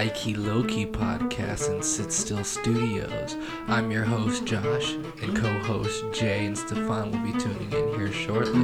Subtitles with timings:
[0.00, 3.36] Welcome to the High Key Low Key podcast and Sit Still Studios.
[3.68, 8.62] I'm your host Josh, and co-host Jay and Stefan will be tuning in here shortly.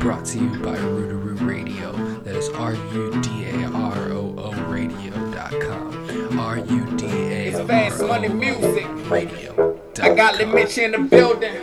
[0.00, 1.92] Brought to you by Rudaroo Radio.
[2.24, 6.40] That is R-U-D-A-R-O-O Radio.com.
[6.40, 8.00] R-U-D-A-R-O-O It's fast.
[9.08, 9.80] Radio.
[10.02, 11.54] I got Lil Mitch in the building.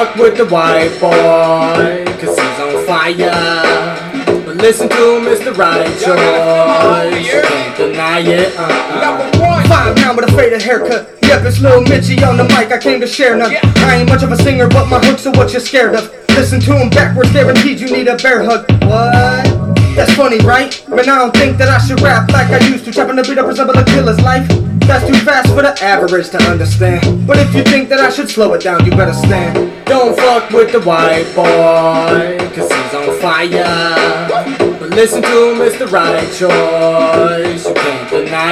[0.00, 4.14] Fuck with the white boy, cause he's on fire.
[4.46, 7.26] But listen to him, it's the right choice.
[7.26, 8.56] You can't deny it.
[8.56, 9.00] Uh-uh.
[9.02, 9.62] Number one.
[9.68, 11.18] Five now with a faded haircut.
[11.20, 12.72] Yep, it's Lil Mitchie on the mic.
[12.72, 13.54] I came to share none.
[13.62, 16.10] I ain't much of a singer, but my hooks are what you're scared of.
[16.30, 18.72] Listen to him backwards, guaranteed you need a bear hug.
[18.84, 19.59] What?
[19.94, 20.72] That's funny, right?
[20.88, 22.92] Man, I don't think that I should rap like I used to.
[22.92, 24.48] Trapping the beat up resemble a killer's life.
[24.86, 27.26] That's too fast for the average to understand.
[27.26, 29.86] But if you think that I should slow it down, you better stand.
[29.86, 34.28] Don't fuck with the white boy, cause he's on fire.
[34.28, 37.64] But listen to the right choice.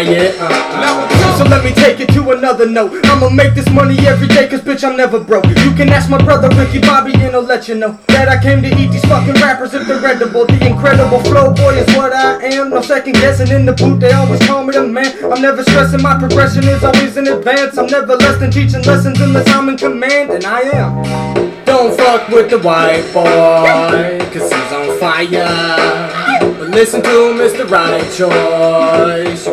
[0.07, 0.39] It.
[0.39, 1.39] Uh-uh.
[1.39, 3.05] So let me take it to another note.
[3.07, 5.47] I'ma make this money every day, cause bitch, I'm never broke.
[5.47, 8.63] You can ask my brother Ricky Bobby, and he'll let you know that I came
[8.63, 10.47] to eat these fucking rappers if they're edible.
[10.47, 12.71] The incredible flow boy is what I am.
[12.71, 15.13] No second guessing in the booth, they always call me the man.
[15.33, 17.77] I'm never stressing, my progression is always in advance.
[17.77, 21.65] I'm never less than teaching lessons unless I'm in command, and I am.
[21.65, 26.29] Don't fuck with the white boy, cause he's on fire.
[26.59, 29.47] But listen to the right choice.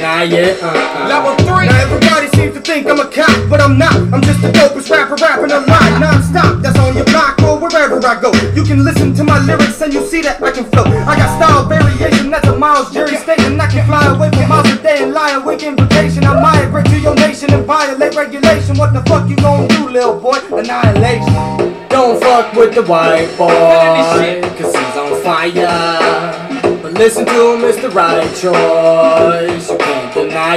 [0.00, 0.32] Deny.
[0.32, 1.12] Uh-uh.
[1.12, 1.68] Number three.
[1.68, 3.92] Now everybody seems to think I'm a cop, but I'm not.
[4.16, 6.62] I'm just the dopest rapper rapping a lot non-stop.
[6.62, 8.32] That's on your block or wherever I go.
[8.56, 10.84] You can listen to my lyrics and you see that I can flow.
[10.84, 13.60] I got style variation, that's a Miles Jerry statement.
[13.60, 16.24] I can fly away for miles a day and lie awake in vacation.
[16.24, 18.78] I migrate to your nation and violate regulation.
[18.78, 20.40] What the fuck you gonna do, little boy?
[20.48, 21.76] Annihilation.
[21.90, 26.80] Don't fuck with the white boy, cause he's on fire.
[26.80, 29.89] But listen to him, it's the right choice.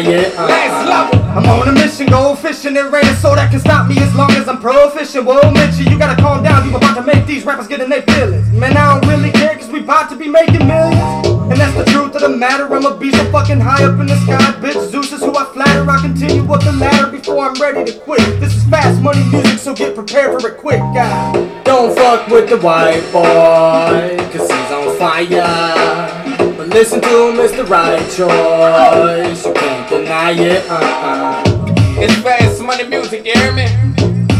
[0.01, 1.21] Last level.
[1.37, 2.75] I'm on a mission, go fishing.
[2.75, 5.25] It raining, so that can stop me as long as I'm proficient.
[5.25, 6.67] Whoa, Mitchie, you gotta calm down.
[6.67, 8.49] You about to make these rappers get in their feelings.
[8.49, 11.27] Man, I don't really care, cause we about to be making millions.
[11.27, 12.65] And that's the truth of the matter.
[12.73, 14.89] I'ma be so fucking high up in the sky, bitch.
[14.89, 15.87] Zeus is who I flatter.
[15.87, 18.21] I continue up the ladder before I'm ready to quit.
[18.39, 21.33] This is fast money music, so get prepared for it quick, guy.
[21.63, 26.33] Don't fuck with the white boy, cause he's on fire.
[26.57, 29.72] But listen to the right choice.
[29.93, 31.43] You can't deny uh-uh.
[31.99, 33.65] It's fast money music, you hear me?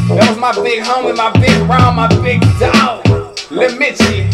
[0.10, 3.06] That was my big homie, my big round, my big dog.
[3.52, 4.34] Lil Mitchie.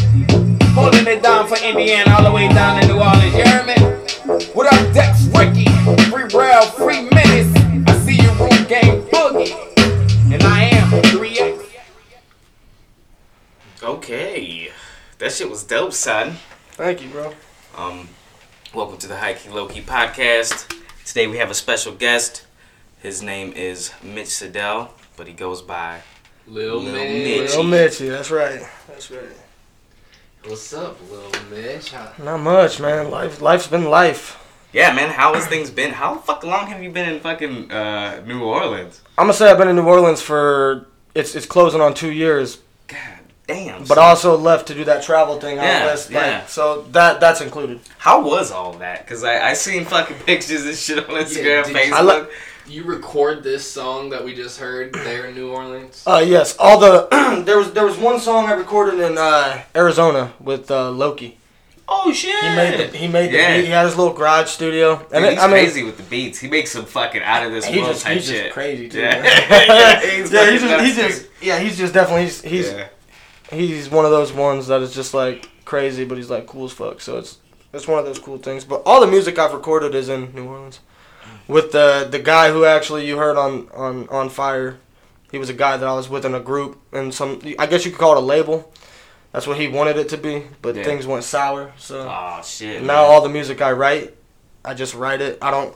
[0.72, 4.46] Holding it down for Indiana all the way down to New Orleans, you hear me?
[4.53, 5.68] What up, Dex Ricky?
[6.09, 7.52] Free Rail, free minutes.
[7.90, 10.31] I see you room game boogie.
[10.31, 11.66] And I am 3X.
[13.84, 14.72] Okay,
[15.18, 16.38] that shit was dope, son.
[16.72, 17.34] Thank you, bro.
[17.75, 18.08] Um,
[18.74, 20.78] welcome to the High Key Low Key podcast.
[21.09, 22.46] Today we have a special guest.
[23.02, 26.02] His name is Mitch Siddell, but he goes by
[26.46, 27.42] Lil, Lil Mitch.
[27.42, 27.56] Mitch.
[27.56, 28.62] Lil Mitchie, that's right.
[28.88, 29.24] That's right.
[30.46, 31.94] What's up, Lil Mitch?
[31.94, 33.09] How- Not much, man.
[33.09, 34.38] Life, life's been life.
[34.72, 35.09] Yeah, man.
[35.09, 35.94] How has things been?
[35.94, 39.02] How fuck long have you been in fucking uh, New Orleans?
[39.18, 42.58] I'm gonna say I've been in New Orleans for it's it's closing on two years,
[42.58, 42.62] God
[43.50, 43.80] damn.
[43.82, 44.00] but son.
[44.00, 46.10] also left to do that travel thing out Yeah, west.
[46.10, 46.20] yeah.
[46.40, 47.82] Like, so that that's included.
[47.98, 49.06] how was all that?
[49.08, 51.92] Cause I I seen fucking pictures and shit on Instagram, did- Facebook.
[51.94, 52.28] I li-
[52.68, 56.04] You record this song that we just heard there in New Orleans?
[56.06, 56.56] Uh, yes.
[56.59, 57.08] All the
[57.46, 61.38] there was there was one song I recorded in uh, Arizona with uh, Loki.
[61.88, 62.36] oh shit.
[62.44, 63.56] He made the he made the Yeah.
[63.58, 63.66] beat.
[63.66, 66.04] He had his little garage studio, Dude, and it- he's I mean, crazy with the
[66.04, 66.38] beats.
[66.40, 68.44] He makes some fucking out of this world just, type he's shit.
[68.44, 69.00] just crazy too.
[69.00, 69.22] Yeah.
[69.24, 69.68] man.
[69.68, 72.88] yeah, he's yeah, he's just, he's just, yeah, he's just definitely, he's, he's, Yeah.
[73.51, 76.72] He's one of those ones that is just like crazy, but he's like cool as
[76.72, 77.01] fuck.
[77.01, 77.37] So it's,
[77.73, 78.63] it's one of those cool things.
[78.66, 80.79] But all the music I've recorded is in New Orleans,
[81.47, 84.78] with the the guy who actually you heard on on on fire.
[85.31, 87.40] He was a guy that I was with in a group and some.
[87.59, 88.72] I guess you could call it a label.
[89.31, 90.84] That's what he wanted it to be, but Yeah.
[90.84, 91.72] things went sour.
[91.78, 92.81] So Oh shit.
[92.81, 93.11] now man.
[93.11, 94.16] all the music I write,
[94.66, 95.37] I just write it.
[95.40, 95.75] I don't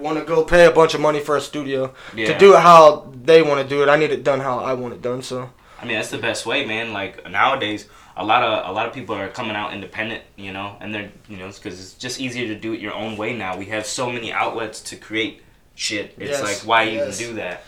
[0.00, 2.32] want to go pay a bunch of money for a studio Yeah.
[2.32, 3.88] to do it how they want to do it.
[3.88, 5.22] I need it done how I want it done.
[5.22, 5.48] So
[5.80, 6.92] I mean, that's the best way, man.
[6.92, 10.76] Like nowadays, a lot of a lot of people are coming out independent, you know,
[10.80, 13.56] and they're you know because it's just easier to do it your own way now.
[13.56, 15.42] We have so many outlets to create
[15.74, 16.14] shit.
[16.18, 17.20] It's Yes, like why yes.
[17.20, 17.62] even do that?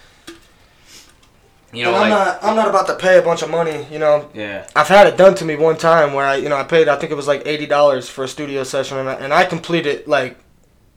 [1.73, 3.87] You know, I'm not I'm not about to pay a bunch of money.
[3.93, 6.57] You know, yeah, I've had it done to me one time where I you know
[6.57, 9.15] I paid I think it was like eighty dollars for a studio session and I,
[9.15, 10.37] and I complete it like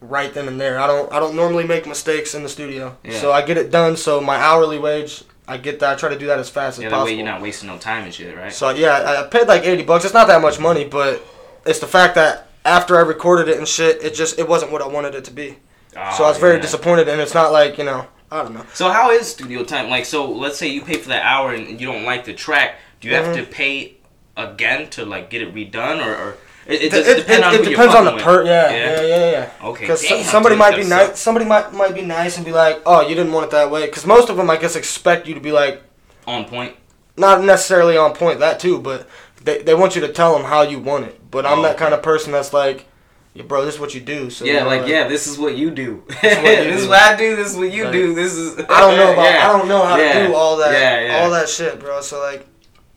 [0.01, 0.79] right then and there.
[0.79, 3.19] I don't I don't normally make mistakes in the studio, Yeah.
[3.19, 3.95] so I get it done.
[3.97, 5.93] So my hourly wage I get that.
[5.93, 7.05] I try to do that as fast as Yeah, that possible.
[7.11, 8.51] way you're not wasting no time and shit, right?
[8.53, 10.05] So yeah, I, paid like eighty bucks.
[10.05, 11.21] It's not that much money, but
[11.65, 14.81] it's the fact that after I recorded it and shit, it just it wasn't what
[14.81, 15.57] I wanted it to be.
[15.93, 16.61] so I was Oh, very yeah.
[16.61, 18.65] disappointed, and it's not like you know I don't know.
[18.73, 19.89] So how is studio time?
[19.89, 22.75] Like, so let's say you pay for that hour and you don't like the track.
[23.01, 23.35] Do you have Mhm.
[23.35, 23.97] to pay
[24.37, 26.37] again to like get it redone, or, or
[26.67, 28.39] it, it, does it, depend it- it depends on the per.
[28.39, 28.47] with?
[28.47, 29.67] Yeah, yeah, yeah, yeah.
[29.69, 29.81] Okay.
[29.81, 31.19] Because somebody dude, might be nice.
[31.19, 33.85] Somebody might might be nice and be like, "Oh, you didn't want it that way."
[33.85, 35.81] Because most of them, I guess, expect you to be like,
[36.27, 36.75] On point.
[37.17, 39.07] not necessarily on point that too, but
[39.43, 41.19] they they want you to tell them how you want it.
[41.31, 41.79] But I'm Oh, that okay.
[41.83, 42.85] kind of person that's like,
[43.33, 45.55] yeah, "Bro, this is what you do." So Yeah, know, like yeah, this is what
[45.57, 46.03] you do.
[46.09, 46.89] is this what you is do.
[46.89, 47.35] what I do.
[47.35, 48.13] This is what you Like, do.
[48.15, 48.57] This is.
[48.69, 49.23] I don't know about.
[49.25, 49.49] Yeah.
[49.49, 50.13] I don't know how Yeah.
[50.21, 50.71] to do all that.
[50.71, 51.23] Yeah, yeah.
[51.25, 51.99] All that shit, bro.
[52.01, 52.47] So like,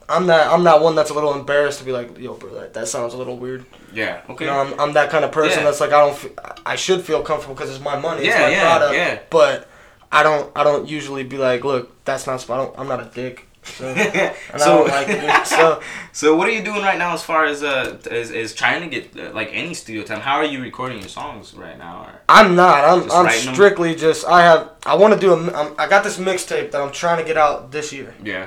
[0.08, 0.52] I'm that.
[0.52, 3.14] I'm that one that's a little embarrassed to be like, "Yo, bro, that, that sounds
[3.14, 4.22] a little weird." Yeah.
[4.28, 4.44] Okay.
[4.44, 5.64] You know, I'm, I'm that kind of person Yeah.
[5.64, 6.12] that's like, I don't.
[6.12, 8.20] F- I should feel comfortable because it's my money.
[8.26, 8.94] It's Yeah, my yeah, product.
[8.94, 9.18] yeah.
[9.30, 9.68] But
[10.12, 10.50] I don't.
[10.56, 12.48] I don't usually be like, look, that's not.
[12.50, 12.78] I don't.
[12.78, 13.48] I'm not a dick.
[13.64, 13.92] So,
[14.58, 15.44] so, like.
[15.46, 15.82] So
[16.12, 19.00] so what are you doing right now as far as uh is, is trying to
[19.00, 20.20] get uh, like any studio time?
[20.20, 22.04] How are you recording your songs right now?
[22.04, 22.20] Or?
[22.28, 22.84] I'm not.
[22.84, 23.02] I'm.
[23.02, 23.54] Just I'm writing 'em?
[23.54, 24.24] strictly just.
[24.24, 24.70] I have.
[24.84, 25.52] I want to do a.
[25.52, 28.14] I'm, I got this mixtape that I'm trying to get out this year.
[28.22, 28.46] Yeah.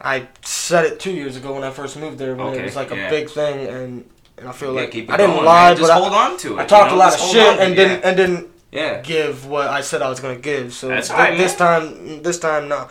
[0.00, 2.76] I said it two years ago when I first moved there when Okay, it was
[2.76, 3.10] like a yeah.
[3.10, 6.30] big thing, and and I feel Yeah, like I didn't going, lie, but hold I,
[6.30, 6.60] on to it.
[6.62, 9.00] I talked you a lot Just of shit and it, didn't and didn't Yeah.
[9.02, 10.72] give what I said I was gonna give.
[10.72, 12.88] So th- alright, this time, this time, no,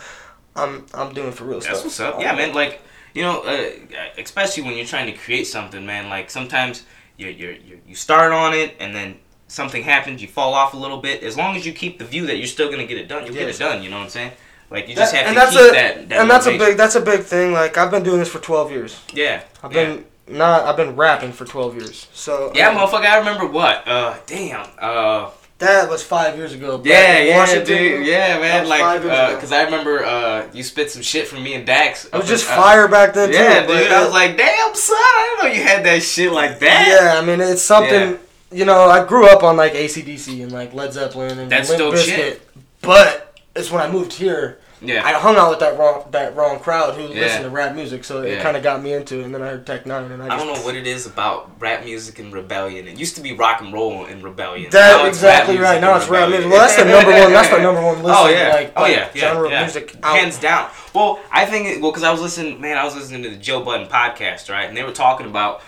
[0.54, 1.84] I'm I'm doing for real That's stuff.
[1.84, 2.20] what's up.
[2.20, 2.54] Yeah, man.
[2.54, 2.82] Like
[3.14, 3.70] you know, uh,
[4.18, 6.08] especially when you're trying to create something, man.
[6.08, 6.84] Like sometimes
[7.16, 9.16] you you you you start on it and then
[9.48, 11.24] something happens, you fall off a little bit.
[11.24, 13.34] As long as you keep the view that you're still gonna get it done, you'll
[13.34, 13.58] Yes.
[13.58, 13.82] get it done.
[13.82, 14.30] You know what I'm saying?
[14.70, 16.08] Like you just That- have and to that's keep a that.
[16.10, 17.52] that and that's a big that's a big thing.
[17.52, 19.00] Like I've been doing this for 12 years.
[19.12, 19.42] Yeah.
[19.62, 19.84] I've yeah.
[19.84, 22.06] been not I've been rapping for 12 years.
[22.12, 23.06] So Yeah, mean, motherfucker.
[23.06, 23.86] I remember what?
[23.86, 24.66] Uh, damn.
[24.78, 26.80] Uh, that was five years ago.
[26.84, 27.66] yeah, yeah, Washington.
[27.66, 28.06] dude.
[28.06, 28.66] Yeah, man.
[28.66, 29.10] Like, ago.
[29.10, 32.06] uh, I remember uh, you spit some shit from me and Dax.
[32.06, 33.74] It was just in- uh, fire back then Yeah, too.
[33.74, 33.92] dude.
[33.92, 34.96] I was like, damn, son.
[34.96, 36.88] I didn't know you had that shit like that.
[36.88, 38.12] Yeah, I mean it's something.
[38.12, 38.16] Yeah.
[38.52, 41.82] You know, I grew up on like ACDC and like Led Zeppelin and That's Limp
[41.94, 42.48] Bizkit, shit.
[42.80, 44.58] but it's when I moved here.
[44.82, 45.04] Yeah.
[45.04, 47.20] I hung out with that wrong that wrong crowd who Yeah.
[47.20, 48.42] listened to rap music, so it Yeah.
[48.42, 49.24] kind of got me into it.
[49.24, 51.50] And then I heard Tech Nine, and I, I don't know what it is about
[51.58, 52.88] rap music and rebellion.
[52.88, 54.70] It used to be rock and roll and rebellion.
[54.70, 55.82] That Now exactly right.
[55.82, 56.50] Now it's rap music.
[56.50, 57.30] Well, that's the number one.
[57.32, 58.16] That's the number one listen.
[58.24, 58.48] Oh yeah.
[58.54, 59.08] Like, oh like, yeah.
[59.12, 59.60] yeah, genre yeah.
[59.60, 59.96] music.
[60.02, 60.16] Out.
[60.16, 60.70] Hands down.
[60.94, 62.58] Well, I think it, well because I was listening.
[62.58, 64.66] Man, I was listening to the Joe Budden podcast, right?
[64.66, 65.60] And they were talking about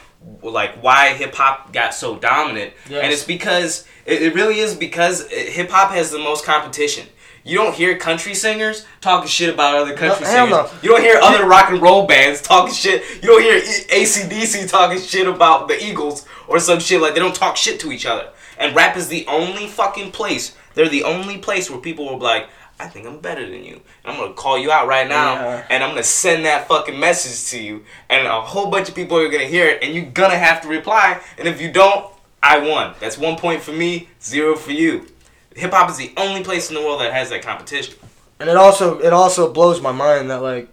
[0.42, 3.02] like why hip hop got so dominant, Yes.
[3.02, 7.06] and it's because it, it really is because uh, hip hop has the most competition.
[7.44, 10.72] You don't hear country singers talking shit about other country hell singers.
[10.72, 10.78] no.
[10.82, 13.02] You don't hear other rock and roll bands talking shit.
[13.22, 17.34] You don't hear ACDC talking shit about the Eagles or some shit like they don't
[17.34, 18.28] talk shit to each other.
[18.58, 20.54] And rap is the only fucking place.
[20.74, 22.48] They're the only place where people will be like,
[22.82, 23.80] I think I'm better than you.
[24.04, 25.66] And I'm gonna call you out right now Yeah.
[25.70, 27.84] and I'm gonna send that fucking message to you.
[28.10, 30.68] And a whole bunch of people are gonna hear it and you're gonna have to
[30.68, 31.20] reply.
[31.38, 32.06] And if you don't,
[32.42, 32.94] I won.
[32.98, 35.06] That's one point for me, zero for you.
[35.54, 37.94] Hip hop is the only place in the world that has that competition.
[38.40, 40.68] And it also it also blows my mind that like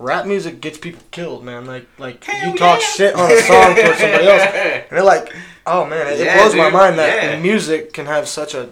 [0.00, 1.64] rap music gets people killed, man.
[1.66, 5.32] Like like Hell you talk shit on a song for somebody else, and they're like,
[5.64, 7.38] oh man, it, Yeah, blows my mind that Yeah.
[7.40, 8.70] music can have such a,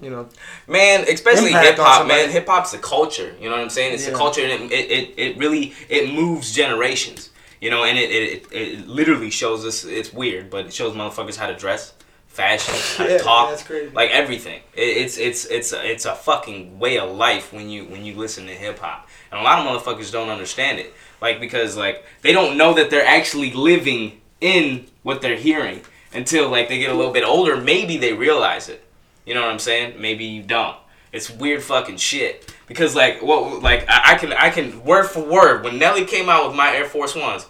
[0.00, 0.28] you know,
[0.66, 2.30] Man, especially hip hop, man.
[2.30, 3.34] Hip hop's a culture.
[3.40, 3.94] You know what I'm saying?
[3.94, 7.30] It's a culture, and it, it, it, really it moves generations.
[7.60, 9.84] You know, and it, it, it, it literally shows us.
[9.84, 11.94] It's weird, but it shows motherfuckers how to dress,
[12.26, 13.90] fashion, how to talk, that's crazy.
[13.94, 14.60] like everything.
[14.74, 18.14] It, it's it's it's a, it's a fucking way of life when you when you
[18.14, 20.92] listen to hip hop, and a lot of motherfuckers don't understand it.
[21.22, 25.80] Like because like they don't know that they're actually living in what they're hearing
[26.12, 27.56] until like they get a little bit older.
[27.56, 28.85] Maybe they realize it.
[29.26, 30.00] You know what I'm saying?
[30.00, 30.76] Maybe you don't.
[31.12, 32.54] It's weird fucking shit.
[32.66, 36.28] Because like what like I, I can I can word for word when Nelly came
[36.28, 37.46] out with my Air Force Ones,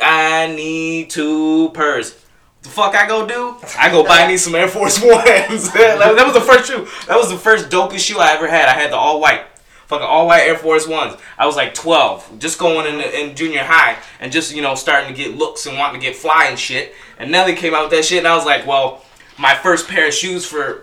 [0.00, 2.20] I need two pairs.
[2.62, 3.56] The fuck I go do?
[3.78, 5.24] I go buy me some Air Force Ones.
[5.72, 6.86] that, that was the first shoe.
[7.06, 8.68] That was the first dopest shoe I ever had.
[8.68, 9.44] I had the all white.
[9.86, 11.14] Fucking all white Air Force Ones.
[11.38, 15.14] I was like 12, just going in, in junior high and just, you know, starting
[15.14, 16.94] to get looks and wanting to get fly and shit.
[17.18, 19.04] And Nelly came out with that shit and I was like, well,
[19.38, 20.82] my first pair of shoes for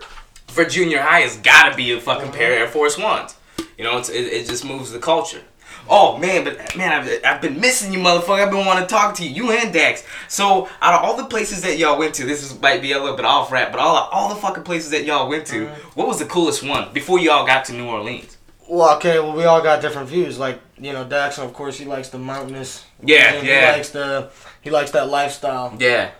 [0.52, 2.36] for junior high has gotta be a fucking uh-huh.
[2.36, 3.36] pair of Air Force Ones.
[3.78, 5.42] You know, it's, it, it just moves the culture.
[5.88, 8.44] Oh man, but man, I've, I've been missing you, motherfucker.
[8.44, 10.04] I've been wanting to talk to you, you and Dax.
[10.28, 13.00] So out of all the places that y'all went to, this is might be a
[13.00, 15.98] little bit off rap, but all all the fucking places that y'all went to, mm-hmm.
[15.98, 18.36] what was the coolest one before y'all got to New Orleans?
[18.72, 20.38] well, okay, well we all got different views.
[20.38, 22.84] Like you know, Dax, of course, he likes the mountainous.
[23.02, 23.70] Yeah, yeah.
[23.70, 24.30] He likes the
[24.62, 25.76] he likes that lifestyle.
[25.78, 26.10] Yeah,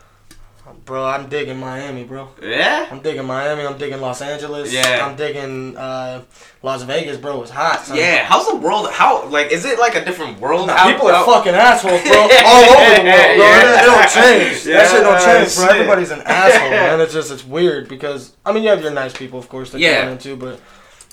[0.84, 2.28] Bro, I'm digging Miami, bro.
[2.40, 2.86] Yeah.
[2.90, 3.66] I'm digging Miami.
[3.66, 4.72] I'm digging Los Angeles.
[4.72, 5.04] Yeah.
[5.04, 6.22] I'm digging uh,
[6.62, 7.42] Las Vegas, bro.
[7.42, 7.84] It's hot.
[7.84, 7.96] Son.
[7.96, 8.24] Yeah.
[8.24, 8.88] How's the world?
[8.90, 10.68] How like is it like a different world?
[10.68, 12.12] Nah, out- people are out- fucking assholes, bro.
[12.46, 13.44] All over the world, bro.
[13.44, 13.82] Yeah.
[13.82, 14.64] It, don't change.
[14.64, 15.66] that shit don't change, bro.
[15.66, 17.00] Everybody's an asshole, man.
[17.00, 19.80] It's just it's weird because I mean you have your nice people, of course, that
[19.80, 20.02] you Yeah.
[20.04, 20.60] run into, but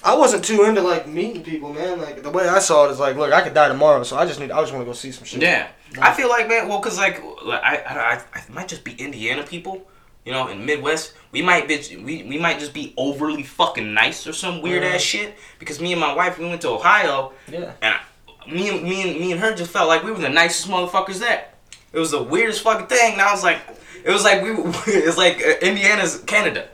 [0.03, 1.99] I wasn't too into like meeting people, man.
[1.99, 4.25] Like the way I saw it is like, look, I could die tomorrow, so I
[4.25, 5.41] just need I just want to go see some shit.
[5.41, 5.67] Yeah.
[5.99, 9.87] I feel like man, well, cause like, I, I, I, might just be Indiana people,
[10.23, 11.13] you know, in Midwest.
[11.31, 15.01] We might be, we, we might just be overly fucking nice or some weird ass
[15.01, 15.35] shit.
[15.57, 17.73] Because me and my wife, we went to Ohio, Yeah.
[17.81, 20.29] and I, me and me and me and her just felt like we were the
[20.29, 21.47] nicest motherfuckers there.
[21.91, 23.13] It was the weirdest fucking thing.
[23.13, 23.59] And I was like,
[24.03, 24.49] it was like we,
[24.93, 26.69] it was like uh, Indiana's Canada.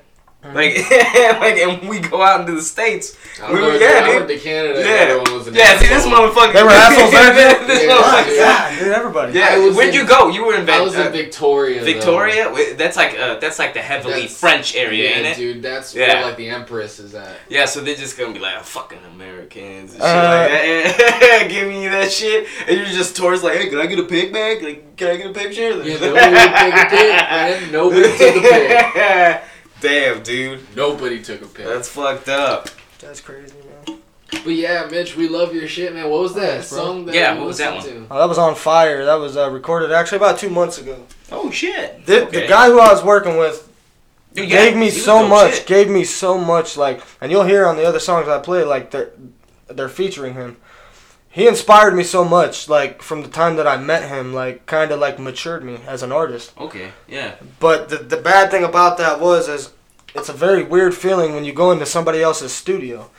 [0.53, 3.17] Like, like, and we go out into the states.
[3.41, 4.79] I We know, were, yeah, I went to Canada.
[4.79, 5.77] Yeah, everyone was yeah.
[5.79, 6.53] See, this motherfucker.
[6.53, 7.65] They were assholes there, too?
[7.67, 7.91] this Yeah.
[7.95, 8.27] motherfucker.
[8.27, 9.33] My God, dude, everybody.
[9.33, 10.29] Yeah, where'd in- you go?
[10.29, 11.79] You were in I was Van- in uh, Victoria.
[11.79, 11.85] though.
[11.85, 12.75] Victoria.
[12.75, 15.35] That's like uh, that's like the heavily That's- French area, yeah, ain't it?
[15.37, 15.61] dude.
[15.63, 16.13] That's Yeah.
[16.15, 17.35] where like the Empress is at.
[17.49, 21.47] Yeah, so they're just gonna be like, oh, fucking Americans and shit Uh, like that.
[21.49, 24.31] Giving you that shit, and you're just towards like, hey, can I get a pig
[24.31, 24.61] bag?
[24.61, 25.83] Like, can I get a picture?
[25.83, 27.71] Yeah, nobody took a pic, man.
[27.71, 29.43] Nobody took a pic.
[29.85, 31.65] Damn, dude, Nobody took a pic.
[31.65, 32.69] that's fucked up.
[32.99, 33.53] That's crazy,
[33.87, 33.99] man.
[34.43, 36.09] But yeah, Mitch, we love your shit, man.
[36.09, 36.79] What was that Thanks, bro.
[36.79, 37.05] song?
[37.05, 39.05] That Yeah, we what was that listened Oh, that was on fire.
[39.05, 41.05] That was uh, recorded actually about two months ago.
[41.31, 42.05] Oh shit.
[42.05, 42.41] The, Okay.
[42.41, 43.71] the guy who I was working with
[44.33, 45.53] Dude, yeah, gave me he was so dope much.
[45.57, 45.67] shit.
[45.67, 46.75] Gave me so much.
[46.77, 49.11] Like, and you'll hear on the other songs I play, like they're
[49.67, 50.57] they're featuring him.
[51.29, 52.67] He inspired me so much.
[52.67, 56.01] Like from the time that I met him, like kind of like matured me as
[56.03, 56.51] an artist.
[56.57, 57.35] Okay, yeah.
[57.59, 59.71] But the the bad thing about that was is
[60.15, 63.09] it's a very weird feeling when you go into somebody else's studio.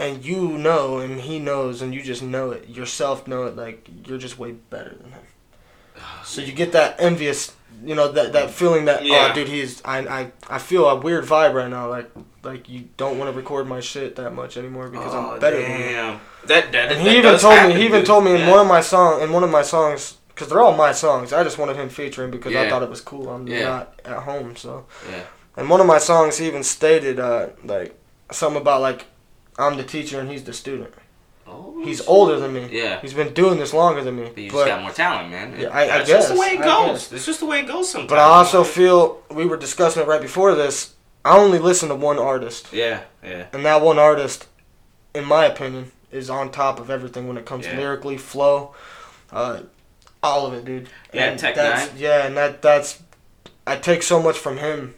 [0.00, 3.26] And you know, and he knows, and you just know it yourself.
[3.26, 5.22] Know it like you're just way better than him.
[6.24, 7.52] So you get that envious,
[7.84, 9.28] you know, that that feeling that oh, Yeah.
[9.32, 11.88] oh, dude, he's I I I feel a weird vibe right now.
[11.90, 12.08] Like
[12.44, 15.60] like you don't want to record my shit that much anymore because oh, I'm better
[15.60, 15.86] than you.
[15.86, 16.20] damn.
[16.46, 18.50] That, that, And that he even told happen, me he even told me in Yeah.
[18.52, 21.32] one of my song in one of my songs because they're all my songs.
[21.32, 23.28] I just wanted him featuring because I thought it was cool.
[23.30, 23.64] I'm Yeah.
[23.64, 24.86] not at home, so.
[25.10, 25.22] Yeah.
[25.58, 27.94] And one of my songs, he even stated uh, like
[28.30, 29.06] something about like
[29.58, 30.94] I'm the teacher and he's the student.
[31.48, 32.08] Oh, He's shit.
[32.08, 32.68] older than me.
[32.70, 33.00] Yeah.
[33.00, 34.24] He's been doing this longer than me.
[34.34, 35.54] But you But, just got more talent, man.
[35.58, 37.10] Yeah, I- I That's just the way it goes.
[37.12, 38.10] It's just the way it goes sometimes.
[38.10, 40.92] but I also feel we were discussing it right before this.
[41.24, 43.46] I only listen to one artist, Yeah, yeah.
[43.52, 44.46] and that one artist,
[45.14, 47.72] in my opinion, is on top of everything when it comes Yeah.
[47.74, 48.74] to lyrically, flow,
[49.32, 49.60] uh,
[50.22, 50.88] all of it, dude.
[51.12, 51.96] Yeah, And Tech that's- Nine.
[51.98, 52.98] Yeah, and that that's
[53.66, 54.94] I take so much from him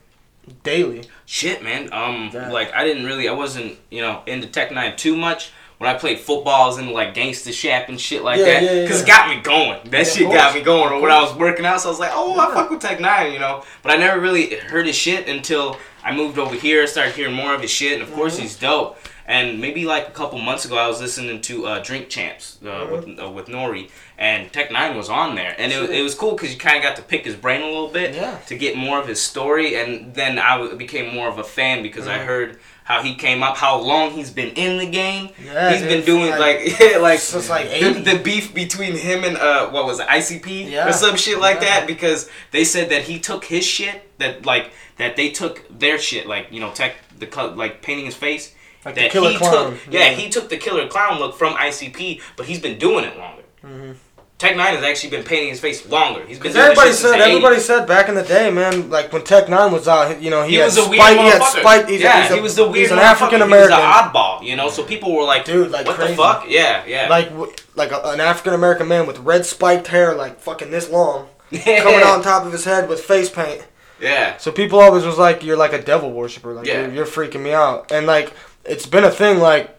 [0.63, 1.03] daily.
[1.27, 1.93] Shit, man.
[1.93, 2.51] Um, Yeah.
[2.51, 5.51] like I didn't really, I wasn't, you know, into Tech Nine too much.
[5.79, 8.63] When I played football, I was into like gangster shap and shit like Yeah, that.
[8.63, 8.89] yeah, yeah.
[8.89, 9.79] Cause it got me going.
[9.91, 10.93] That shit got me going.
[10.93, 13.01] Or when I was working out, so I was like, oh, I fuck with Tech
[13.01, 13.65] Nine, you know.
[13.83, 16.87] But I never really heard his shit until I moved over here.
[16.87, 18.43] Started hearing more of his shit, and of course Mm-hmm.
[18.43, 18.99] he's dope.
[19.31, 22.67] And maybe like a couple months ago, I was listening to uh, Drink Champs uh,
[22.67, 22.93] Mm-hmm.
[22.93, 26.15] with uh, with Nori, and Tech Nine was on there, and it, was- it was
[26.17, 28.39] cool because you kind of got to pick his brain a little bit Yeah.
[28.49, 31.81] to get more of his story, and then I w- became more of a fan
[31.83, 32.27] because I Mhm.
[32.27, 35.29] heard how he came up, how long he's been in the game.
[35.45, 39.23] Yeah, he's been doing like- like yeah, like Since, like, the, the beef between him
[39.23, 40.89] and uh what was it ICP Yeah.
[40.89, 41.69] or some shit like Yeah.
[41.71, 44.67] that because they said that he took his shit that like
[45.01, 47.29] that they took their shit like you know tech the
[47.63, 48.55] like painting his face.
[48.85, 50.11] Like the that Killer he Clown, took, yeah, yeah.
[50.13, 53.43] he took the killer clown look from ICP, but he's been doing it longer.
[53.65, 53.97] Mhm.
[54.39, 56.25] Tech Nine has actually been painting his face longer.
[56.27, 57.61] He's been doing everybody said, everybody 80s.
[57.61, 60.53] said back in the day, man, like when Tech Nine was out, you know, he,
[60.53, 62.57] He had was a spite, weird he spite, he's a, yeah, he's a, he was
[62.57, 62.99] the weird he's an.
[63.01, 63.77] African American.
[63.77, 64.71] He was an oddball, you know.
[64.71, 66.13] So people were like, Dude, like what crazy.
[66.13, 66.47] the fuck?
[66.49, 67.09] Yeah, yeah.
[67.11, 67.31] Like,
[67.75, 72.01] like a, an African American man with red spiked hair, like fucking this long, coming
[72.01, 73.67] out on top of his head with face paint.
[74.01, 76.55] Yeah, So people always was like, "You're like a devil worshiper.
[76.55, 76.87] Like Yeah.
[76.87, 78.33] you're, you're freaking me out." And like,
[78.65, 79.39] it's been a thing.
[79.39, 79.79] Like,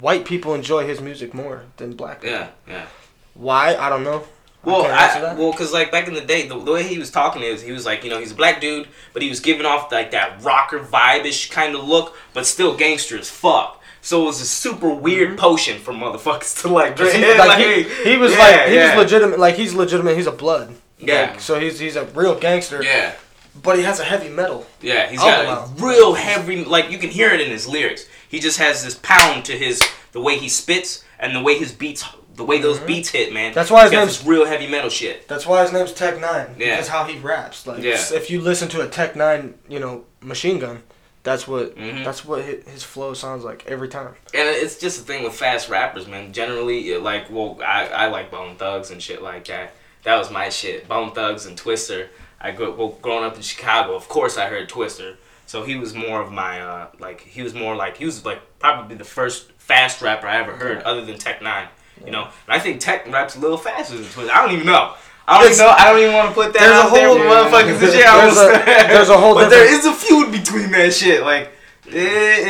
[0.00, 2.22] white people enjoy his music more than black.
[2.22, 2.36] people.
[2.36, 2.86] yeah, yeah.
[3.34, 3.74] Why?
[3.76, 4.24] I don't know.
[4.64, 5.36] Well, I, that.
[5.36, 7.72] well, cause like back in the day, the, the way he was talking is he
[7.72, 10.42] was like, you know, he's a black dude, but he was giving off like that
[10.42, 13.82] rocker vibe-ish kind of look, but still gangster as fuck.
[14.00, 17.14] So it was a super weird potion for motherfuckers to like drink.
[17.24, 17.32] Mm-hmm.
[17.32, 18.96] He, like, he, he was yeah, like he yeah.
[18.96, 19.38] was legitimate.
[19.38, 20.16] Like he's legitimate.
[20.16, 20.74] He's a blood.
[20.98, 21.30] Yeah.
[21.30, 22.82] Like, so he's he's a real gangster.
[22.82, 23.14] Yeah,
[23.62, 24.66] But he has a heavy metal.
[24.80, 25.08] yeah.
[25.08, 28.06] He's got a real heavy, like you can hear it in his lyrics.
[28.28, 29.80] He just has this pound to his
[30.12, 33.50] the way he spits and the way his beats, the way those beats hit, man.
[33.50, 33.54] Mm-hmm.
[33.54, 35.28] That's why his name's- this real heavy metal shit.
[35.28, 36.56] That's why his name's Tech Nine.
[36.58, 36.76] Yeah.
[36.76, 37.66] That's how he raps.
[37.66, 37.96] Like Yeah.
[38.12, 40.82] if you listen to a Tech Nine, you know, machine gun,
[41.22, 42.04] that's what Mhm.
[42.04, 44.14] that's what his flow sounds like every time.
[44.34, 46.32] And it's just the thing with fast rappers, man.
[46.32, 49.74] Generally, like, well, I, I like Bone Thugs and shit like that.
[50.02, 50.86] That was my shit.
[50.86, 52.08] Bone Thugs and Twista.
[52.44, 53.94] I go well, growing up in Chicago.
[53.96, 55.16] Of course, I heard Twista.
[55.46, 58.40] So he was more of my uh, like he was more like he was like
[58.58, 61.68] probably the first fast rapper I ever heard, other than Tech Nine.
[62.04, 64.30] You know, and I think Tech raps a little faster than Twista.
[64.30, 64.94] I don't even know.
[65.26, 65.70] I don't even know.
[65.70, 68.04] I don't even want to put that There's a out there, whole- for motherfuckers shit.
[68.04, 71.22] There's a- there's a whole but there is a feud between that shit.
[71.22, 71.50] Like
[71.86, 71.92] it,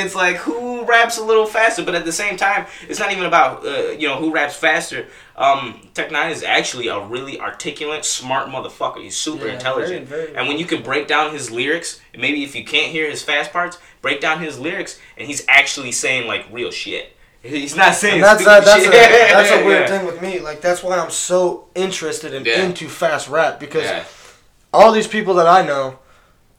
[0.05, 3.27] it's like who raps a little faster, but at the same time, it's not even
[3.27, 5.07] about uh, you know who raps faster.
[5.37, 9.03] Um, Tech Nine is actually a really articulate, smart motherfucker.
[9.03, 12.45] He's super Yeah, intelligent, very, very and when you can break down his lyrics, maybe
[12.45, 16.29] if you can't hear his fast parts, break down his lyrics, and he's actually saying
[16.29, 17.17] like real shit.
[17.43, 18.95] He's not saying And that's that, that's shit.
[18.95, 19.99] a that's a weird Yeah.
[19.99, 20.39] thing with me.
[20.41, 22.63] Like that's why I'm so interested in Yeah.
[22.63, 24.05] into fast rap because Yeah.
[24.73, 25.99] all these people that I know,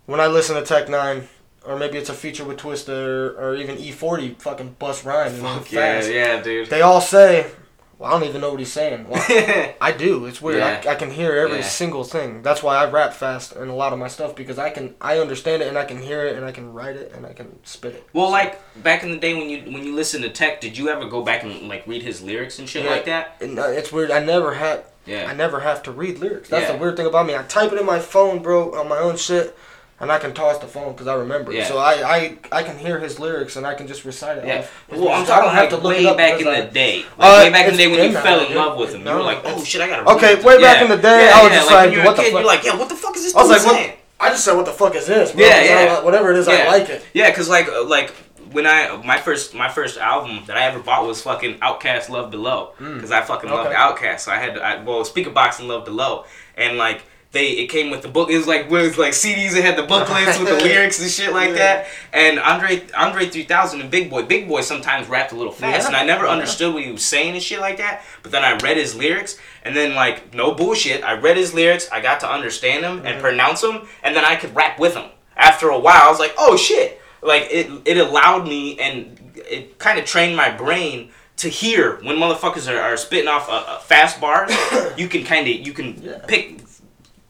[0.05, 1.27] when I listen to Tech Nine,
[1.65, 5.41] or maybe it's a feature with Twista or, or even E40, fucking bust rhyme and
[5.41, 6.09] Fuck fast.
[6.11, 6.69] yeah, yeah, dude.
[6.69, 7.47] They all say,
[7.97, 9.23] "Well, I don't even know what he's saying." Well,
[9.81, 10.25] I do.
[10.25, 10.59] It's weird.
[10.59, 10.81] Yeah.
[10.85, 11.63] I, I can hear every Yeah.
[11.63, 12.41] single thing.
[12.41, 15.19] That's why I rap fast in a lot of my stuff because I can I
[15.19, 17.63] understand it and I can hear it and I can write it and I can
[17.65, 18.07] spit it.
[18.13, 20.89] Well, like back in the day when you when you listen to Tech, did you
[20.89, 22.91] ever go back and like read his lyrics and shit Yeah.
[22.91, 23.37] like that?
[23.41, 24.11] And, uh, it's weird.
[24.11, 25.27] I never had Yeah.
[25.29, 26.49] I never have to read lyrics.
[26.49, 27.35] That's the weird thing about me.
[27.35, 29.55] I type it in my phone, bro, on my own shit,
[29.99, 31.51] and I can toss the phone because I remember.
[31.53, 31.65] Yeah.
[31.65, 34.45] So I, I I can hear his lyrics and I can just recite it.
[34.45, 34.59] Yeah.
[34.59, 35.23] off Well, I'm.
[35.23, 36.97] I talking don't have like to look it way back in because the day.
[36.97, 39.05] Like Uh, way back in the day when you that fell in love with him.
[39.07, 40.09] You were like, oh shit, I gotta.
[40.15, 40.83] Okay, way back Yeah.
[40.83, 42.39] in the day, yeah, I was yeah, just like, like, what the kid, fuck?
[42.41, 44.53] You're like, yeah, what the fuck is this I was like, what- I just said,
[44.55, 45.31] what the fuck is this?
[45.33, 45.41] Bro?
[45.45, 46.03] Yeah, 'Cause I- yeah.
[46.03, 47.05] whatever it is, I like it.
[47.13, 48.11] Yeah, cause like uh, like
[48.51, 52.31] when I my first my first album that I ever bought was fucking OutKast Love
[52.31, 54.21] Below because I fucking loved OutKast.
[54.21, 56.25] So I had to, I, well Speakerboxxx and Love Below
[56.57, 57.01] and like.
[57.35, 58.29] They, it came with the book.
[58.29, 59.55] It was like was like CDs.
[59.57, 61.55] It had the booklets with the lyrics and shit like Yeah.
[61.55, 61.87] that.
[62.13, 64.23] And Andre Andre 3000 and Big Boi.
[64.23, 65.87] Big Boi sometimes rapped a little fast, Yeah.
[65.87, 68.03] and I never understood what he was saying and shit like that.
[68.23, 71.89] But then I read his lyrics, and then like no bullshit, I read his lyrics.
[71.91, 73.21] I got to understand them and mm-hmm.
[73.21, 75.09] pronounce them, and then I could rap with them.
[75.35, 77.01] After a while, I was like, oh shit!
[77.21, 82.15] Like it it allowed me and it kind of trained my brain to hear when
[82.15, 84.49] motherfuckers are, are spitting off a, a fast bars.
[84.97, 86.19] you can kind of you can Yeah.
[86.27, 86.64] pick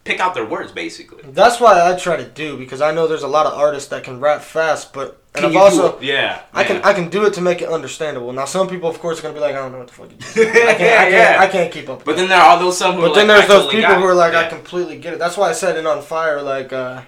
[0.06, 1.22] pick out their words basically.
[1.30, 4.04] That's why I try to do because I know there's a lot of artists that
[4.06, 6.04] can rap fast, but and Can I've you also do it?
[6.06, 6.82] yeah, I can.
[6.84, 8.32] I can do it to make it understandable.
[8.32, 10.10] Now some people, of course, are gonna be like, I don't know what the fuck
[10.10, 10.48] you doing.
[10.48, 11.38] I can't, I can't, Yeah.
[11.42, 11.98] I can't keep up.
[11.98, 13.96] with But then there are those some who but are then like, there's those people
[13.96, 14.16] who are it.
[14.16, 15.20] like, I completely get it.
[15.20, 17.02] That's why I said in on fire, like, uh,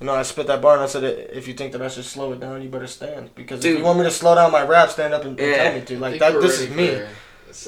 [0.00, 2.04] you know, I spit that bar and I said, if you think that I should
[2.04, 4.62] slow it down, you better stand because if you want me to slow down my
[4.66, 5.62] rap, stand up and, and Yeah.
[5.62, 5.98] tell me to.
[5.98, 7.00] Like that, this is me.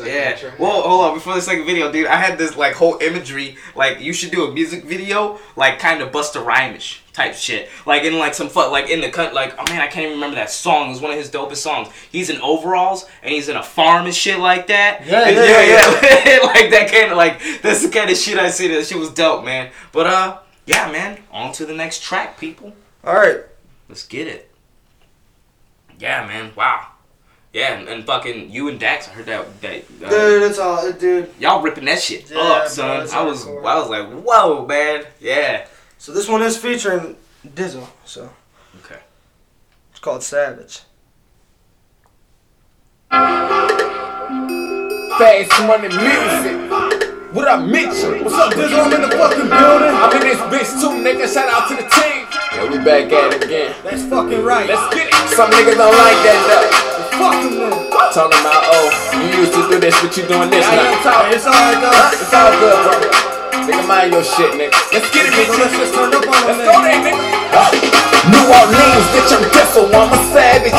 [0.05, 0.38] Yeah.
[0.59, 1.14] Well, hold on.
[1.14, 3.57] Before the second video, dude, I had this like whole imagery.
[3.75, 7.70] Like, you should do a music video, like kind of Busta Rhymish type shit.
[7.87, 9.33] Like in like some fun, like in the cut.
[9.35, 10.88] Like, oh man, I can't even remember that song.
[10.88, 11.88] It was one of his dopest songs.
[12.11, 15.07] He's in overalls and he's in a farm and shit like that.
[15.07, 16.38] Yeah, And yeah, yeah.
[16.47, 18.68] like that kind of like that's the kind of shit I see.
[18.68, 19.70] That shit was dope, man.
[19.92, 21.20] But uh, yeah, man.
[21.31, 22.75] On to the next track, people.
[23.05, 23.42] All right,
[23.88, 24.51] Let's get it.
[25.99, 26.53] Yeah, man.
[26.57, 26.88] Wow.
[27.54, 30.90] Yeah, and, and fucking you and Dax, I heard that that uh, dude, it's all,
[30.92, 31.30] dude.
[31.38, 33.02] y'all ripping that shit Yeah, up, bro, son.
[33.04, 33.64] it's I was hardcore.
[33.64, 35.04] I was like, whoa, man.
[35.20, 35.66] Yeah.
[35.98, 37.14] So this one is featuring
[37.46, 37.86] Dizzle.
[38.04, 38.28] So
[38.84, 38.98] Okay.
[39.92, 40.80] it's called Savage.
[45.18, 46.58] Fast money music.
[47.34, 48.18] What up, Mitchell?
[48.24, 48.82] What's up, Dizzle?
[48.82, 49.94] I'm in the fucking building.
[49.94, 51.32] I'm in this bitch too, nigga.
[51.32, 52.26] Shout out to the team.
[52.54, 53.74] Yeah, we back at it again.
[53.84, 54.66] That's fucking right.
[54.68, 55.14] Let's get it.
[55.36, 56.93] Some niggas don't like that though.
[57.18, 57.59] Fucking.
[58.14, 60.79] Talking about, oh, you used to do this, but you doing this now.
[60.79, 61.35] I ain't talking.
[61.35, 62.14] It's alright though.
[62.14, 62.94] It's all good, bro.
[63.66, 64.74] Nigga, mind your shit, nigga.
[64.92, 65.55] Let's get it, bitch.
[65.59, 66.42] Let's just turn up on.
[66.46, 67.22] Let's go there, nigga.
[68.31, 70.79] New Orleans, bitch, I'm Dizzle, I'm a savage.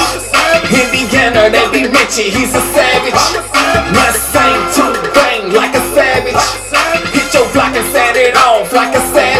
[0.71, 3.19] Indiana, that be Mitchie, he's a savage.
[3.51, 6.39] My Mustang to bang like a savage.
[7.11, 9.34] Hit your block and set it off like a savage.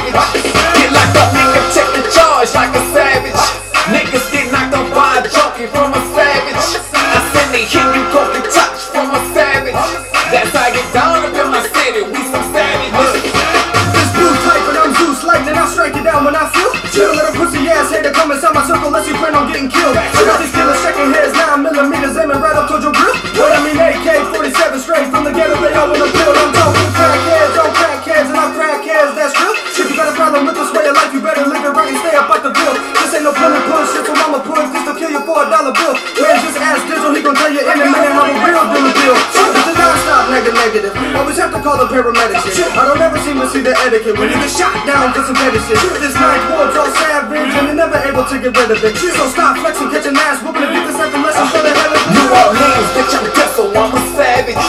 [18.65, 19.93] Circle unless you plan on getting killed.
[19.93, 23.13] I got these killers checking heads, nine millimeters aiming right up towards your grill.
[23.38, 26.34] What I mean, AK 47 straight from the ghetto, they all wanna build.
[26.34, 29.54] I'm talking crackheads, on crackheads, and I'm crackheads, that's real.
[29.54, 31.93] If you got a problem with this way of life, you better live it right
[31.93, 32.73] and stay up out the bill.
[32.73, 35.45] This ain't no plumber push, shit, so I'ma push this to kill you for a
[35.45, 35.93] dollar bill.
[36.17, 38.89] Man, just ask Dizzle, he gon' tell you in a minute how a real deal
[38.97, 39.17] deal.
[39.54, 40.93] This is non-stop nigga negative.
[41.13, 42.45] Always call the paramedics.
[42.54, 42.69] shit.
[42.78, 45.34] I don't ever seem to see the etiquette when you get shot down for some
[45.34, 45.82] petty shit.
[45.97, 48.93] This ninth ward's all savage and you're never able to get rid of it.
[48.93, 51.89] So stop flexing, catch an ass whooping and get this second lesson for the hell
[51.89, 54.62] of New Orleans, bitch, I'm Dizzle, I'm a savage.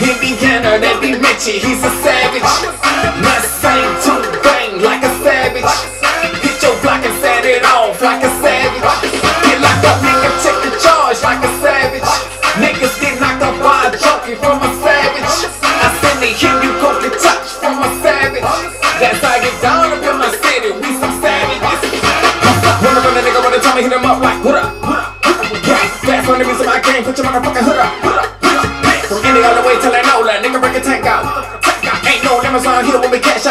[0.00, 2.48] Indiana, that be Mitchie, he's a savage.
[3.20, 4.21] Mustang to bang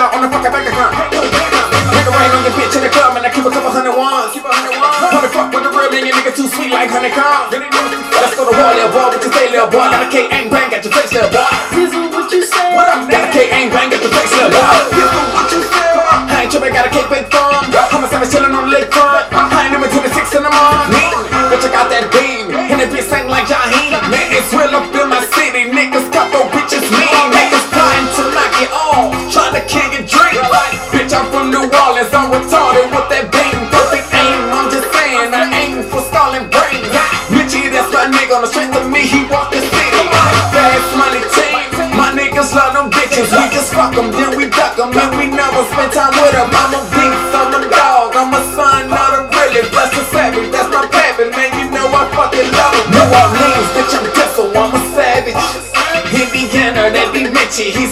[0.01, 0.97] out on the fucking bank account.
[1.93, 4.33] Nigga rain on your bitch in the club and I keep a couple hundred ones.
[4.33, 7.53] Wanna fuck with the real nigga, nigga too sweet like honeycomb.
[7.53, 9.85] Let's go to war, little boy, what you say, little boy?
[9.93, 11.45] Got a K ain't bang at your face, little boy.
[12.17, 12.73] what you say?
[12.73, 14.73] What up, got a K ain't bang at your face, little boy.
[15.37, 15.89] what you say?
[15.93, 17.30] I ain't tripping, got a cake baked
[45.71, 46.51] spend time with them.
[46.51, 46.81] I'm a
[47.31, 48.15] I'm a dog.
[48.15, 49.63] I'm a son, not a really.
[49.71, 51.31] Bless the savage, that's my pappy.
[51.31, 52.85] Man, you know I fucking love him.
[52.91, 55.71] New Orleans, bitch, I'm Dizzle, I'm a savage.
[56.11, 57.90] Indiana, that be Mitchie, he's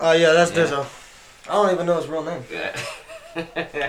[0.00, 0.64] Oh yeah, that's Yeah.
[0.64, 0.86] Dizzo.
[1.48, 2.42] I don't even know his real name.
[2.52, 2.78] Yeah.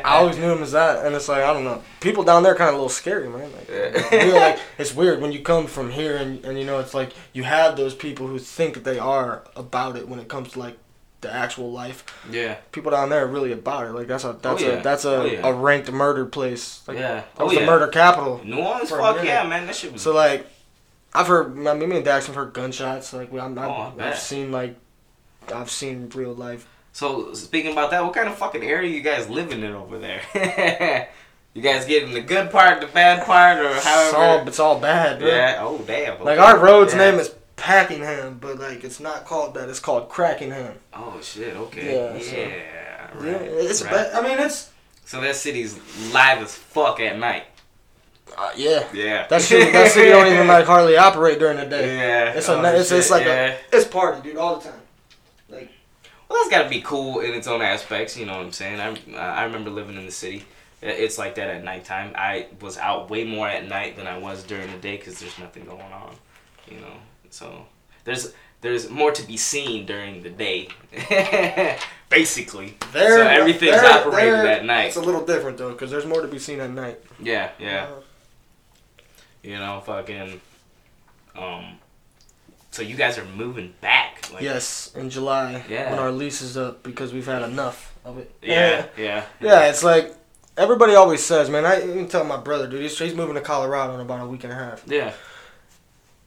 [0.05, 1.81] I always knew him as that, and it's like I don't know.
[2.01, 3.51] People down there kind of a little scary, man.
[3.51, 4.15] Like, Yeah.
[4.23, 7.11] real, like it's weird when you come from here and and you know it's like
[7.33, 10.77] you have those people who think they are about it when it comes to like
[11.21, 12.05] the actual life.
[12.31, 12.55] yeah.
[12.71, 13.91] People down there are really about it.
[13.91, 14.73] Like that's a that's oh, yeah.
[14.79, 15.47] a that's a, Oh, yeah.
[15.47, 16.81] a ranked murder place.
[16.87, 17.15] Like, Yeah.
[17.15, 17.59] That Oh, was yeah.
[17.61, 18.41] the murder capital.
[18.45, 19.65] New Orleans, fuck yeah, man.
[19.65, 20.01] That shit was.
[20.01, 20.47] So like,
[21.13, 21.57] I've heard.
[21.67, 23.11] I mean, me and Dax have heard gunshots.
[23.13, 23.99] Like, I'm, Oh, I I've.
[23.99, 24.75] I've seen like,
[25.53, 26.67] I've seen real life.
[26.91, 30.21] So speaking about that, what kind of fucking area you guys living in over there?
[31.53, 34.05] you guys getting the good part, the bad part, or however?
[34.07, 35.27] It's all, it's all bad, bro.
[35.27, 35.57] Yeah.
[35.61, 36.23] Oh damn.
[36.23, 37.11] Like our road's Yeah.
[37.11, 39.69] name is Packingham, but like it's not called that.
[39.69, 40.73] It's called Crackingham.
[40.93, 41.55] Oh shit.
[41.55, 41.95] Okay.
[41.95, 42.21] Yeah, Yeah.
[43.13, 43.81] so- right, Yeah, it's.
[43.83, 43.91] right.
[43.91, 44.71] Ba- I mean, it's.
[45.05, 45.79] So that city's
[46.13, 47.45] live as fuck at night.
[48.37, 48.87] Uh, yeah.
[48.93, 49.25] Yeah.
[49.27, 49.73] That shit.
[49.73, 51.97] That city don't even like hardly operate during the day.
[51.97, 52.33] Yeah.
[52.33, 52.53] It's a.
[52.53, 53.57] oh, it's, it's like yeah.
[53.71, 53.75] a.
[53.75, 54.79] It's party, dude, all the time.
[56.29, 58.15] Well, that's got to be cool in its own aspects.
[58.15, 58.79] You know what I'm saying?
[58.79, 60.43] I I remember living in the city.
[60.81, 62.13] It's like that at nighttime.
[62.15, 65.37] I was out way more at night than I was during the day because there's
[65.39, 66.15] nothing going on.
[66.69, 66.93] You know,
[67.31, 67.65] so
[68.05, 70.69] there's there's more to be seen during the day.
[72.09, 74.85] Basically, so everything's they're- operated they're- at night.
[74.87, 76.99] It's a little different though, because there's more to be seen at night.
[77.19, 77.87] Yeah, yeah.
[77.89, 78.01] Uh,
[79.43, 80.41] You know, fucking.
[81.37, 81.77] Um.
[82.71, 84.29] So you guys are moving back.
[84.31, 85.89] Like, yes, in July Yeah.
[85.89, 88.31] when our lease is up because we've had enough of it.
[88.41, 88.85] Yeah.
[88.97, 89.23] Yeah.
[89.41, 90.13] Yeah, it's like
[90.57, 91.65] everybody always says, man.
[91.65, 94.43] I even tell my brother, dude, he's, he's moving to Colorado in about a week
[94.43, 94.83] and a half.
[94.85, 95.13] Yeah.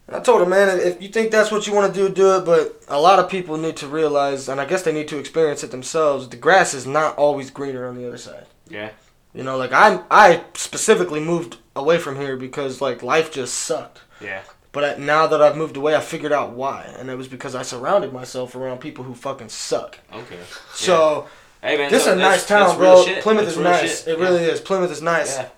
[0.09, 2.37] And I told him, man, if you think that's what you want to do, do
[2.37, 2.45] it.
[2.45, 5.63] But a lot of people need to realize, and I guess they need to experience
[5.63, 6.29] it themselves.
[6.29, 8.47] The grass is not always greener on the other side.
[8.69, 8.91] Yeah.
[9.33, 14.01] You know, like I, I specifically moved away from here because like life just sucked.
[14.21, 14.43] Yeah.
[14.73, 17.55] But I, now that I've moved away, I figured out why, and it was because
[17.55, 19.99] I surrounded myself around people who fucking suck.
[20.13, 20.39] Okay.
[20.75, 21.29] So
[21.63, 23.05] Hey man, this is so a nice town, bro.
[23.21, 23.99] Plymouth That's is nice.
[24.05, 24.09] shit.
[24.15, 24.25] It Yeah.
[24.25, 24.61] really is.
[24.61, 25.37] Plymouth is nice.
[25.37, 25.49] Yeah.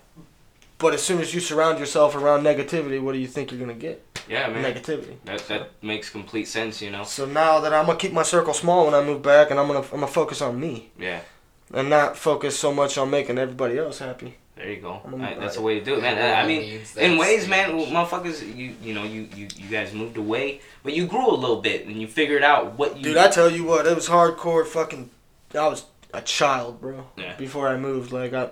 [0.77, 3.73] But as soon as you surround yourself around negativity, what do you think you're gonna
[3.73, 4.03] get?
[4.27, 4.63] Yeah, man.
[4.63, 5.15] Negativity.
[5.23, 7.05] That that makes complete sense, you know.
[7.05, 9.67] So now that I'm gonna keep my circle small when I move back, and I'm
[9.67, 11.21] gonna I'm gonna focus on me Yeah.
[11.73, 14.35] and not focus so much on making everybody else happy.
[14.55, 15.01] There you go.
[15.39, 16.17] That's the way to do it, man.
[16.17, 17.93] Everyone I mean, in ways, man, stage.
[17.93, 21.61] motherfuckers, you you know, you, you you guys moved away, but you grew a little
[21.61, 23.03] bit and you figured out what you.
[23.03, 24.65] Dude, I tell you what, it was hardcore.
[24.65, 25.09] Fucking,
[25.53, 27.05] I was a child, bro.
[27.17, 27.35] Yeah.
[27.35, 28.49] Before I moved, like I,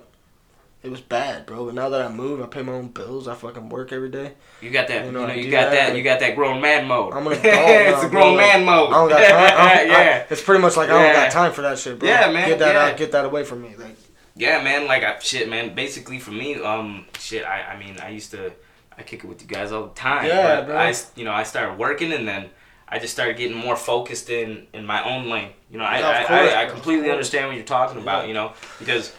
[0.83, 1.67] it was bad, bro.
[1.67, 3.29] But now that I moved, I pay my own bills.
[3.29, 4.33] I fucking work every day.
[4.59, 5.01] you got that.
[5.01, 5.87] you You know, know, you got that.
[5.91, 5.95] that.
[5.95, 7.13] You got that grown man mode.
[7.13, 8.35] I'm an adult it's now, a grown bro.
[8.35, 8.89] man mode.
[8.89, 9.37] I don't got time.
[9.37, 9.59] I don't-
[9.95, 10.25] I- yeah.
[10.29, 11.13] it's pretty much like I don't Yeah.
[11.13, 12.09] got time for that shit, bro.
[12.09, 12.85] Yeah, man, Get that yeah.
[12.91, 12.97] out.
[12.97, 13.73] Get that away from me.
[13.77, 13.95] Like,
[14.35, 14.87] Yeah, man.
[14.87, 15.75] Like I, shit, man.
[15.75, 17.45] Basically, for me, um, shit.
[17.45, 18.51] I, I mean, I used to,
[18.97, 20.25] I kick it with you guys all the time.
[20.25, 20.77] Yeah, but bro.
[20.77, 22.49] I, you know, I started working, and then
[22.87, 25.49] I just started getting more focused in in my own lane.
[25.69, 28.23] You know, I, Yeah, I, course, I, I bro, completely understand what you're talking about.
[28.23, 28.27] Yeah.
[28.29, 29.13] You know, because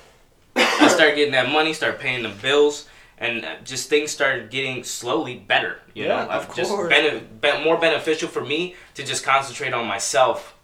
[0.57, 4.83] I started getting that money, started paying the bills, and uh, just things started getting
[4.85, 5.81] slowly better.
[5.95, 6.89] You Yeah, know, of just course.
[6.89, 10.55] been, been more beneficial for me to just concentrate on myself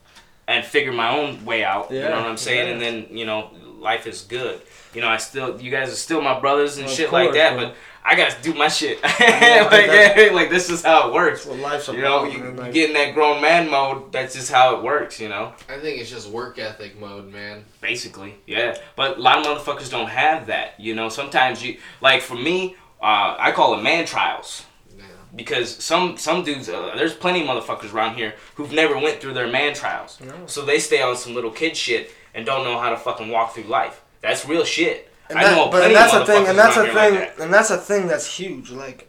[0.48, 1.90] and figure my own way out.
[1.92, 2.66] Yeah, you know what I'm saying?
[2.66, 2.72] yeah.
[2.72, 4.60] And then you know, life is good.
[4.94, 7.56] You know, I still, you guys are still my brothers and Of shit like that,
[7.56, 7.68] bro.
[7.68, 7.76] but.
[8.02, 8.98] I gotta do my shit.
[9.20, 11.44] Yeah, like, that- like this is how it works.
[11.44, 12.32] That's what life's You know, about.
[12.32, 14.10] you, man, you like- get in that grown man mode.
[14.10, 15.20] That's just how it works.
[15.20, 17.62] You know, I think it's just work ethic mode, man.
[17.82, 18.78] basically, yeah.
[18.96, 20.80] But a lot of motherfuckers don't have that.
[20.80, 24.64] You know, sometimes you like for me, uh, I call it man trials
[24.96, 25.04] Yeah.
[25.36, 29.34] because some some dudes, uh, there's plenty of motherfuckers around here who've never went through
[29.34, 30.32] their man trials, No.
[30.46, 33.54] so they stay on some little kid shit and don't know how to fucking walk
[33.54, 34.02] through life.
[34.20, 35.08] That's real shit.
[35.28, 37.38] And I that- know but that's a thing, and that's a here like thing, that.
[37.40, 38.70] and that's a thing that's huge.
[38.70, 39.08] Like,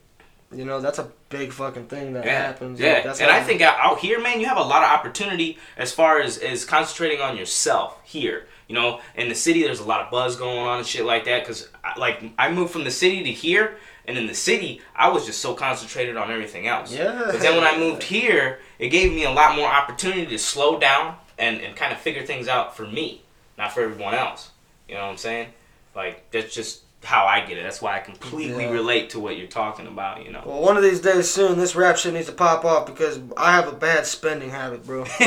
[0.54, 2.80] you know, that's a big fucking thing that Yeah, happens.
[2.80, 2.94] yeah.
[2.96, 5.58] Like, that's and I think out out here, man, you have a lot of opportunity
[5.78, 8.48] as far as as concentrating on yourself here.
[8.68, 11.26] You know, in the city, there's a lot of buzz going on and shit like
[11.26, 11.46] that.
[11.46, 15.10] Cause I, like I moved from the city to here, and in the city, I
[15.10, 16.94] was just so concentrated on everything else.
[16.94, 17.24] Yeah.
[17.26, 20.80] But then when I moved here, it gave me a lot more opportunity to slow
[20.80, 23.22] down and and kind of figure things out for me,
[23.58, 24.52] not for everyone else.
[24.88, 25.48] You know what I'm saying?
[25.96, 27.64] Like that's just how I get it.
[27.64, 28.70] That's why I completely Yeah.
[28.70, 30.24] relate to what you're talking about.
[30.24, 30.44] You know.
[30.46, 33.54] Well, one of these days soon, this rap shit needs to pop off because I
[33.54, 35.04] have a bad spending habit, bro.
[35.20, 35.26] I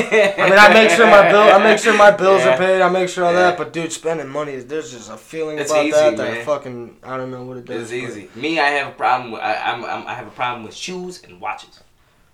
[0.49, 2.53] mean, I make sure my bill, I make sure my bills Yeah.
[2.55, 3.39] are paid, I make sure all Yeah.
[3.51, 3.57] that.
[3.57, 6.33] But dude, spending money, is there's just a feeling It's about easy, that man.
[6.35, 7.89] that fucking I don't know what it It's does.
[7.89, 8.29] but- easy.
[8.35, 11.21] Me, I have a problem with I, I'm, I'm I have a problem with shoes
[11.23, 11.81] and watches.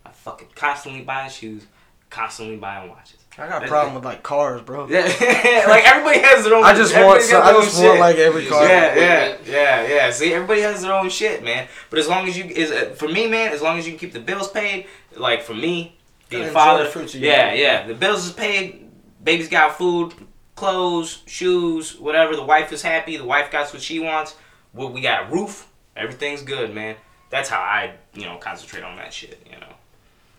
[0.05, 1.65] I fucking constantly buying shoes,
[2.11, 3.17] constantly buying watches.
[3.37, 4.89] I got a problem with like cars, bro.
[4.89, 5.01] Yeah,
[5.67, 6.65] like everybody has their own.
[6.65, 7.99] I just want, some, I just want shit.
[7.99, 8.67] like every car.
[8.67, 10.11] Yeah, yeah, yeah, yeah.
[10.11, 11.67] See, everybody has their own shit, man.
[11.89, 13.99] But as long as you is uh, for me, man, as long as you can
[13.99, 15.95] keep the bills paid, like for me,
[16.29, 18.89] being father, the yeah, yeah, the bills is paid,
[19.23, 20.13] baby's got food,
[20.55, 22.35] clothes, shoes, whatever.
[22.35, 23.15] The wife is happy.
[23.15, 24.35] The wife got what she wants.
[24.73, 25.69] Well, we got a roof.
[25.95, 26.97] Everything's good, man.
[27.29, 29.73] That's how I, you know, concentrate on that shit, you know.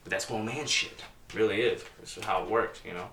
[0.04, 1.02] But that's grown man shit.
[1.34, 1.84] Really is.
[2.00, 3.08] This is how it works, you know.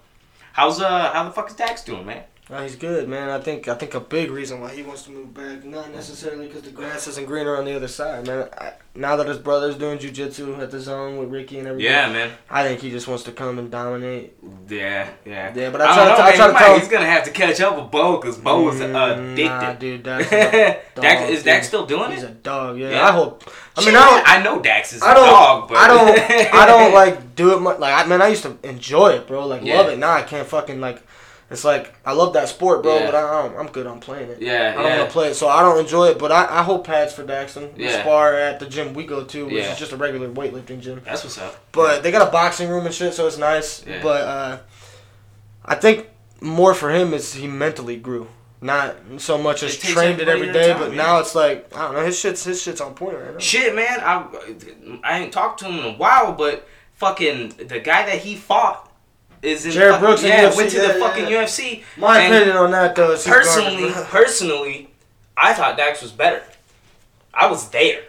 [0.54, 2.24] How's uh how the fuck is Dax doing, man?
[2.64, 3.30] He's good, man.
[3.30, 6.48] I think I think a big reason why he wants to move back, not necessarily
[6.48, 8.50] because the grass isn't greener on the other side, man.
[8.60, 12.12] I, now that his brother's doing jujitsu at the zone with Ricky and everything, Yeah,
[12.12, 12.32] man.
[12.50, 14.36] I think he just wants to come and dominate.
[14.68, 15.54] Yeah, yeah.
[15.56, 16.90] Yeah, but I I, try don't to- know, I try to might- tell him- he's
[16.90, 18.96] gonna have to catch up with Bo because Bo was Mm,
[19.32, 19.46] addicted.
[19.46, 22.32] Nah, dude, Dax is a dog, Dax, is Dax still doing He's it?
[22.32, 22.80] a dog.
[22.80, 23.08] Yeah, Yeah.
[23.08, 23.44] I hope.
[23.80, 24.30] I Shit, mean, I don't.
[24.30, 25.26] I know Dax is a I don't.
[25.28, 26.54] dog, but I don't.
[26.54, 27.80] I don't like do it much.
[27.80, 29.48] Like I mean, I used to enjoy it, bro.
[29.48, 29.78] Like Yeah.
[29.78, 29.98] love it.
[29.98, 31.02] Now I can't fucking like.
[31.52, 33.06] It's like I love that sport, bro, Yeah.
[33.08, 34.40] but I don't, I'm good on playing it.
[34.40, 34.98] Yeah, I don't yeah.
[35.00, 36.20] want to play it, so I don't enjoy it.
[36.20, 37.76] But I, I hold pads for Daxton.
[37.76, 38.02] We Yeah.
[38.02, 39.72] spar at the gym we go to, which Yeah.
[39.72, 41.02] is just a regular weightlifting gym.
[41.04, 41.56] That's what's up.
[41.72, 43.84] But they got a boxing room and shit, so it's nice.
[43.88, 44.00] Yeah.
[44.04, 44.58] But uh,
[45.66, 46.08] I think
[46.40, 48.28] more for him is he mentally grew,
[48.62, 50.74] not so much as trained it every day.
[50.74, 50.98] time, but yeah.
[50.98, 53.40] now it's like I don't know, his shit's his shit's on point right now.
[53.40, 54.00] Shit, man.
[54.02, 58.36] I I ain't talked to him in a while, but fucking the guy that he
[58.36, 58.92] fought
[59.42, 61.44] is in Jared fucking, Brooks yeah UFC, went to yeah, the yeah, fucking yeah.
[61.44, 61.84] UFC.
[61.98, 64.90] My opinion on that though is personally, personally,
[65.38, 66.44] I thought Dax was better.
[67.34, 68.04] I was there.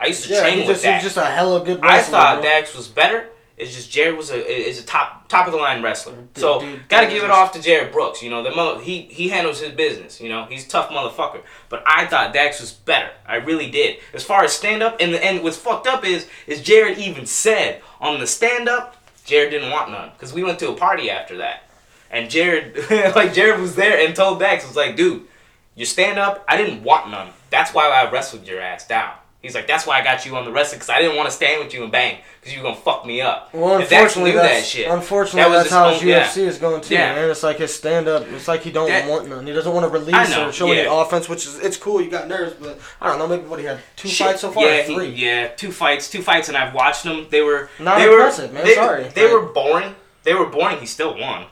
[0.00, 1.04] I used to train with just, Dax.
[1.04, 2.42] just a hella good I thought bro.
[2.42, 3.28] Dax was better.
[3.58, 6.14] It's just Jared was a is a top top of the line wrestler.
[6.36, 8.22] so dude, gotta dude, give it off to Jared Brooks.
[8.22, 10.20] You know the mother, he he handles his business.
[10.20, 11.40] You know he's a tough motherfucker.
[11.68, 13.10] But I thought Dax was better.
[13.26, 13.98] I really did.
[14.14, 17.26] As far as stand up and the, and what's fucked up is is Jared even
[17.26, 21.10] said on the stand up Jared didn't want none because we went to a party
[21.10, 21.64] after that
[22.10, 22.76] and Jared
[23.16, 25.26] like Jared was there and told Dax was like dude
[25.74, 27.30] you stand up I didn't want none.
[27.50, 29.14] That's why I wrestled your ass down.
[29.40, 31.34] He's like, that's why I got you on the wrestling because I didn't want to
[31.34, 33.50] stand with you and bang because you were gonna fuck me up.
[33.54, 34.88] Well, unfortunately, knew that that's, shit.
[34.90, 36.24] unfortunately That that's how his yeah.
[36.26, 37.14] UFC is going too, Yeah.
[37.14, 37.30] man.
[37.30, 38.26] It's like his stand up.
[38.32, 39.46] It's like he don't That- want none.
[39.46, 42.00] He doesn't want to release know, or show any offense, which is it's cool.
[42.02, 43.28] You got nerves, but I don't know.
[43.28, 44.26] Maybe what he had two Shit.
[44.26, 45.08] fights so far, Yeah, or he- three.
[45.10, 47.28] yeah, two fights, two fights, and I've watched them.
[47.30, 48.64] They were Not they impressive, were, man.
[48.64, 49.04] They, Sorry.
[49.14, 49.94] They Like- were boring.
[50.24, 50.78] They were boring.
[50.80, 51.46] He still won.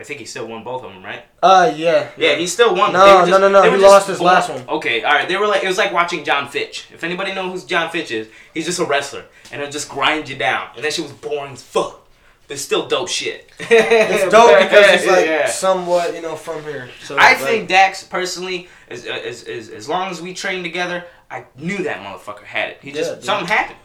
[0.00, 1.24] I think he still won both of them, right?
[1.42, 2.92] Uh, yeah, Yeah, he still won.
[2.92, 4.62] No, were no, no, no, he just lost his last one.
[4.68, 5.28] Okay, all right.
[5.28, 6.88] They were like it was like watching Jon Fitch.
[6.92, 10.28] If anybody knows who Jon Fitch is, he's just a wrestler, and he'll just grind
[10.28, 10.68] you down.
[10.74, 12.06] And that shit was boring as fuck.
[12.48, 13.50] But it's still dope shit.
[13.60, 15.46] It's dope because he's like Yeah.
[15.48, 16.88] somewhat, you know, from here.
[17.04, 21.04] So I like, think Dax personally, as, as, as, as long as we trained together,
[21.30, 22.78] I knew that motherfucker had it.
[22.82, 23.78] He just Yeah, something happened.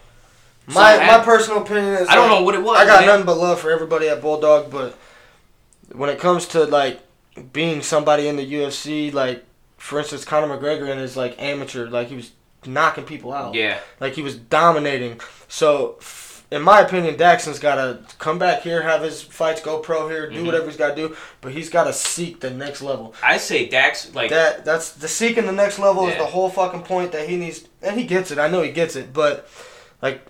[0.68, 1.26] my something my happened.
[1.26, 2.78] personal opinion is I don't like, know what it was.
[2.80, 3.08] I got man.
[3.10, 4.98] nothing but love for everybody at Bulldog, but
[5.92, 7.00] when it comes to like
[7.54, 9.44] being somebody in the UFC, like
[9.78, 12.32] for instance, Conor McGregor in his like amateur, like he was
[12.66, 15.20] knocking people out, Yeah, like he was dominating.
[15.48, 16.00] So
[16.52, 20.30] in my opinion, Daxon's got to come back here, have his fights, go pro here,
[20.30, 20.46] do Mhm.
[20.46, 23.14] whatever he's got to do, but he's got to seek the next level.
[23.22, 26.84] I say Dax like that that's the seeking the next level is the whole fucking
[26.84, 28.40] point that he needs, and he gets it.
[28.40, 29.48] I know he gets it, but
[30.02, 30.22] like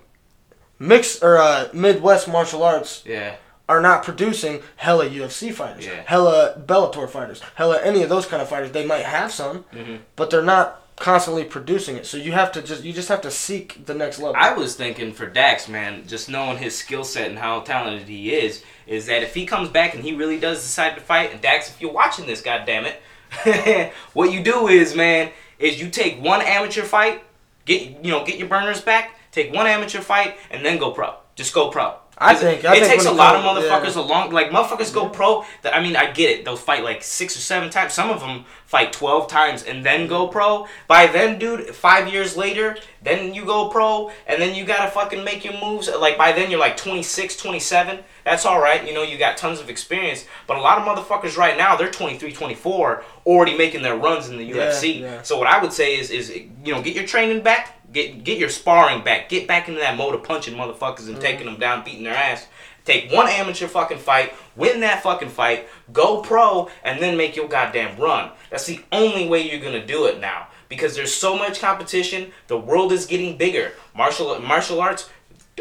[0.78, 3.36] mix or uh, Midwest martial arts yeah.
[3.68, 6.02] Are not producing hella UFC fighters, Yeah.
[6.06, 8.70] hella Bellator fighters, hella any of those kind of fighters.
[8.72, 10.00] They might have some, Mhm.
[10.14, 12.06] but they're not constantly producing it.
[12.06, 14.34] So you have to just you just have to seek the next level.
[14.38, 18.32] I was thinking for Dax, man, just knowing his skill set and how talented he
[18.34, 21.40] is, is that if he comes back and he really does decide to fight, and
[21.42, 26.22] Dax, if you're watching this, goddamn it, what you do is, man, is you take
[26.22, 27.22] one amateur fight,
[27.64, 31.14] get you know, get your burners back, take one amateur fight, and then go pro.
[31.34, 31.94] Just go pro.
[32.18, 34.00] I think- I it think takes a lot of motherfuckers yeah.
[34.00, 35.44] a long like motherfuckers go pro.
[35.62, 36.44] That I mean, I get it.
[36.44, 37.92] They'll fight like six or seven times.
[37.92, 40.66] Some of them fight twelve times and then go pro.
[40.88, 45.22] By then, dude, five years later, then you go pro, and then you gotta fucking
[45.24, 45.90] make your moves.
[45.90, 47.98] Like by then, you're like 26, 27.
[48.24, 48.86] That's all right.
[48.86, 50.24] You know, you got tons of experience.
[50.46, 54.38] But a lot of motherfuckers right now, they're 23, 24, already making their runs in
[54.38, 55.00] the UFC.
[55.00, 55.22] yeah.
[55.22, 57.74] So what I would say is, is you know, get your training back.
[57.96, 59.30] Get, get your sparring back.
[59.30, 61.20] Get back into that mode of punching motherfuckers and mm-hmm.
[61.20, 62.46] taking them down, beating their ass.
[62.84, 67.48] Take one amateur fucking fight, win that fucking fight, go pro, and then make your
[67.48, 68.32] goddamn run.
[68.50, 70.48] That's the only way you're gonna do it now.
[70.68, 73.72] Because there's so much competition, the world is getting bigger.
[73.96, 75.08] Martial martial arts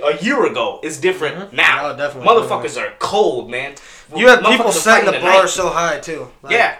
[0.03, 1.55] a year ago is different mm-hmm.
[1.55, 1.91] now.
[1.91, 2.27] Oh, definitely.
[2.27, 3.75] Motherfuckers are cold, man.
[4.13, 6.27] you have people setting the bar so high too.
[6.41, 6.77] Like, Yeah.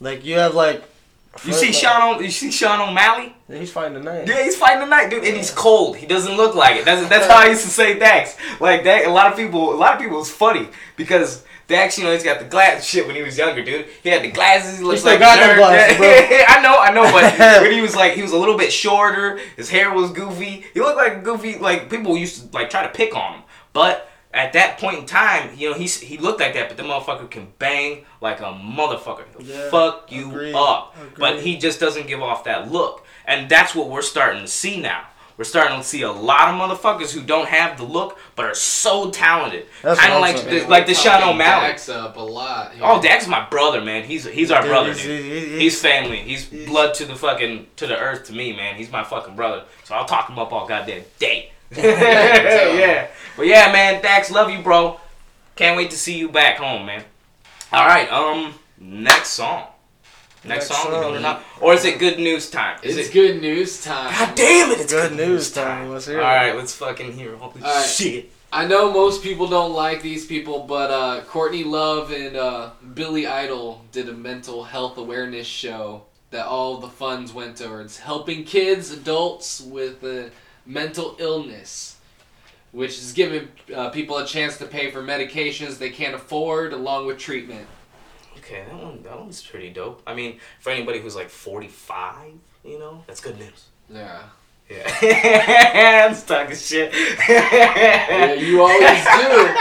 [0.00, 0.82] Like you have like.
[1.44, 3.34] You see Sean o- you see Sean O'Malley?
[3.48, 4.26] Yeah, He's fighting tonight.
[4.26, 5.96] Yeah, he's fighting tonight, dude, and he's cold.
[5.96, 6.84] He doesn't look like it.
[6.84, 8.36] That's that's how I used to say Dax.
[8.60, 12.04] Like that, a lot of people, a lot of people was funny because Dax, you
[12.04, 13.86] know, he's got the glass shit when he was younger, dude.
[14.02, 14.78] He had the glasses.
[14.78, 15.56] He looked still like got nerd.
[15.58, 16.06] glasses, bro.
[16.48, 19.38] I know, I know, but when he was like, he was a little bit shorter.
[19.56, 20.64] His hair was goofy.
[20.74, 21.58] He looked like a goofy.
[21.58, 24.10] Like people used to like try to pick on him, but.
[24.36, 27.30] At that point in time, you know, he's, he looked like that, but the motherfucker
[27.30, 29.24] can bang like a motherfucker.
[29.40, 30.94] Yeah, fuck you agreed, up.
[31.18, 33.04] But he just doesn't give off that look.
[33.24, 35.06] And that's what we're starting to see now.
[35.38, 38.54] We're starting to see a lot of motherfuckers who don't have the look, but are
[38.54, 39.66] so talented.
[39.82, 40.64] That's Kind of like saying.
[40.64, 41.68] the, like the Sean Talking O'Malley.
[41.68, 42.72] Dax up a lot.
[42.72, 42.82] here.
[42.84, 44.04] Oh, Dax is my brother, man.
[44.04, 45.24] He's he's our Dude, brother, he's- dude.
[45.24, 46.18] he- he- He's family.
[46.18, 48.76] He's blood to the fucking to the earth to me, man.
[48.76, 49.64] He's my fucking brother.
[49.84, 51.52] So I'll talk him up all goddamn day.
[51.76, 53.08] yeah.
[53.36, 55.00] But yeah, man, Dax, love you, bro.
[55.56, 57.04] Can't wait to see you back home, man.
[57.72, 59.64] All right, um, next song.
[60.44, 61.24] Next, Next song, song.
[61.24, 61.38] it?
[61.60, 62.78] Or is it good news time?
[62.82, 64.12] Is It's it good news time.
[64.12, 65.90] God damn it, it's Good news time.
[65.90, 66.22] Let's hear it.
[66.22, 67.84] Alright, let's fucking hear Holy All right.
[67.84, 68.30] shit.
[68.52, 73.26] I know most people don't like these people, but uh, Courtney Love and uh, Billy
[73.26, 78.92] Idol did a mental health awareness show that all the funds went towards helping kids,
[78.92, 80.28] adults with uh,
[80.64, 81.95] mental illness,
[82.76, 87.06] which is giving uh, people a chance to pay for medications they can't afford along
[87.06, 87.66] with treatment.
[88.36, 90.02] Okay, that one that one's pretty dope.
[90.06, 92.32] I mean, for anybody who's like 45,
[92.66, 93.68] you know, that's good news.
[93.88, 94.24] Yeah.
[94.68, 96.08] Yeah.
[96.10, 96.92] I'm talking shit.
[97.28, 99.54] Yeah, you always do.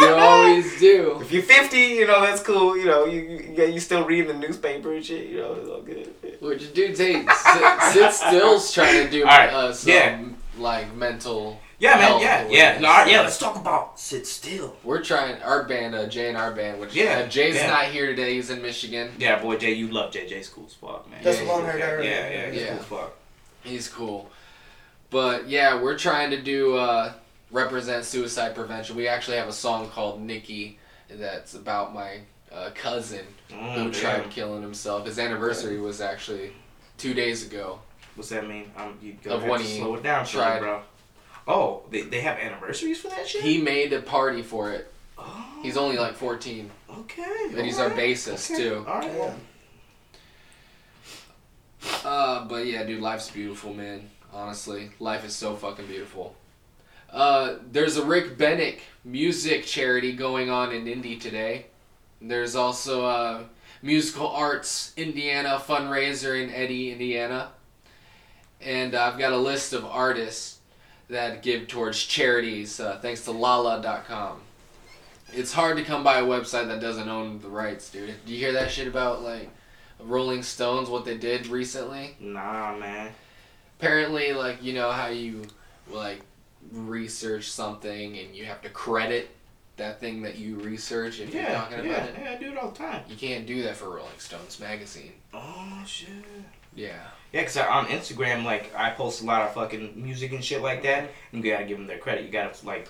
[0.00, 1.18] You always do.
[1.22, 2.76] If you're 50, you know, that's cool.
[2.76, 5.68] You know, you, you, yeah, you still reading the newspaper and shit, you know, it's
[5.68, 6.12] all good.
[6.40, 10.18] What you do, take sit, sit still's trying to do All right, uh, some yeah.
[10.58, 11.60] Like mental.
[11.78, 12.78] Yeah, man, health yeah, yeah.
[12.80, 14.76] No, all right, yeah, let's talk about Sit Still.
[14.82, 17.68] We're trying our band, uh, Jay and our band, which Yeah, uh, Jay's yeah.
[17.70, 18.34] not here today.
[18.34, 19.12] He's in Michigan.
[19.18, 21.20] Yeah, boy, Jay, you love JJ's cool as fuck, man.
[21.22, 22.34] That's Yeah, long yeah, hair yeah, guy.
[22.34, 22.68] yeah, he's Yeah.
[22.70, 23.12] cool as fuck.
[23.62, 24.30] He's cool.
[25.10, 27.12] But yeah, we're trying to do uh,
[27.52, 28.96] represent suicide prevention.
[28.96, 32.20] We actually have a song called Nikki that's about my
[32.52, 33.92] uh, cousin Mm, who damn.
[33.92, 35.06] tried killing himself.
[35.06, 36.52] His anniversary was actually
[36.98, 37.78] two days ago.
[38.18, 38.68] What's that mean?
[38.76, 40.58] Um, you go Of ahead when and slow it down, tried.
[40.58, 40.58] tried.
[40.58, 40.82] bro.
[41.46, 43.42] Oh, they, they have anniversaries for that shit?
[43.42, 44.92] He made a party for it.
[45.16, 47.24] oh, He's only like 14, okay.
[47.56, 48.84] And he's our bassist okay, too.
[48.88, 49.34] All right, well,
[52.04, 54.10] Uh, but yeah, dude, life's beautiful, man.
[54.32, 56.34] Honestly, life is so fucking beautiful.
[57.10, 61.66] Uh, there's a Rick Bennick music charity going on in Indy today.
[62.20, 63.44] There's also a
[63.80, 67.52] musical arts Indiana fundraiser in Eddy, Indiana.
[68.60, 70.58] And I've got a list of artists
[71.08, 74.40] that give towards charities uh, thanks to lala.com.
[75.32, 78.14] It's hard to come by a website that doesn't own the rights, dude.
[78.26, 79.48] Do you hear that shit about like
[80.00, 82.16] Rolling Stones, what they did recently?
[82.20, 83.12] nah, man.
[83.78, 85.44] Apparently, like you know how you
[85.90, 86.20] like
[86.72, 89.30] research something and you have to credit
[89.76, 92.14] that thing that you research if you're Yeah, talking yeah, about it.
[92.20, 93.02] yeah, I do it all the time.
[93.08, 95.12] You can't do that for Rolling Stones magazine.
[95.32, 96.08] Oh, shit.
[96.74, 96.98] Yeah.
[97.32, 100.82] Yeah, because on Instagram, like, I post a lot of fucking music and shit like
[100.84, 102.24] that, and you gotta give them their credit.
[102.24, 102.88] You gotta, like,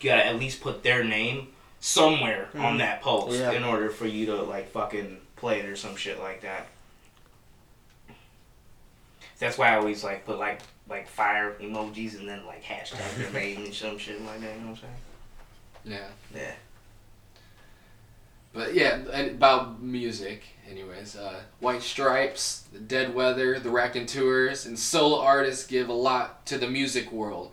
[0.00, 1.48] you gotta at least put their name
[1.80, 2.60] somewhere hmm.
[2.60, 3.52] on that post Yeah.
[3.52, 6.68] in order for you to like fucking play it or some shit like that.
[9.38, 13.30] That's why I always like put like like fire emojis and then like hashtag their
[13.40, 14.54] name and some shit like that.
[14.54, 14.92] You know what I'm saying?
[15.84, 16.08] Yeah.
[16.34, 16.52] Yeah.
[18.52, 21.16] But yeah, about music, anyways.
[21.16, 26.58] Uh, White Stripes, the Dead Weather, the Raconteurs, and solo artists give a lot to
[26.58, 27.52] the music world.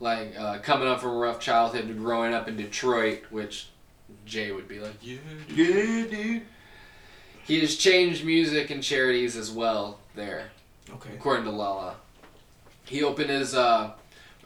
[0.00, 3.68] Like uh, coming up from a rough childhood to growing up in Detroit, which
[4.26, 5.18] Jay would be like, yeah,
[5.48, 5.56] dude.
[5.56, 6.42] Yeah, dude.
[7.44, 10.50] He has changed music and charities as well there,
[10.92, 11.10] Okay.
[11.14, 11.96] according to Lala.
[12.84, 13.92] He opened his uh,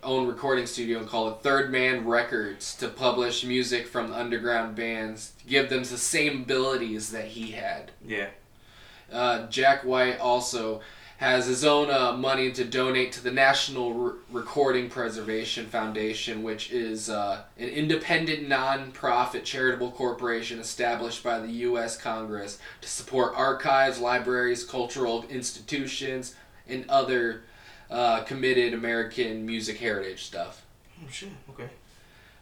[0.06, 5.46] own recording studio called it Third Man Records to publish music from underground bands, to
[5.46, 7.90] give them the same abilities that he had.
[8.06, 8.28] Yeah.
[9.12, 10.80] Uh, Jack White also
[11.18, 16.70] has his own uh, money to donate to the National Re- Recording Preservation Foundation, which
[16.70, 21.96] is uh, an independent non-profit charitable corporation established by the U.S.
[21.96, 26.34] Congress to support archives, libraries, cultural institutions,
[26.68, 27.42] and other
[27.90, 30.64] uh, committed American music heritage stuff.
[31.02, 31.30] Oh shit.
[31.50, 31.68] Okay.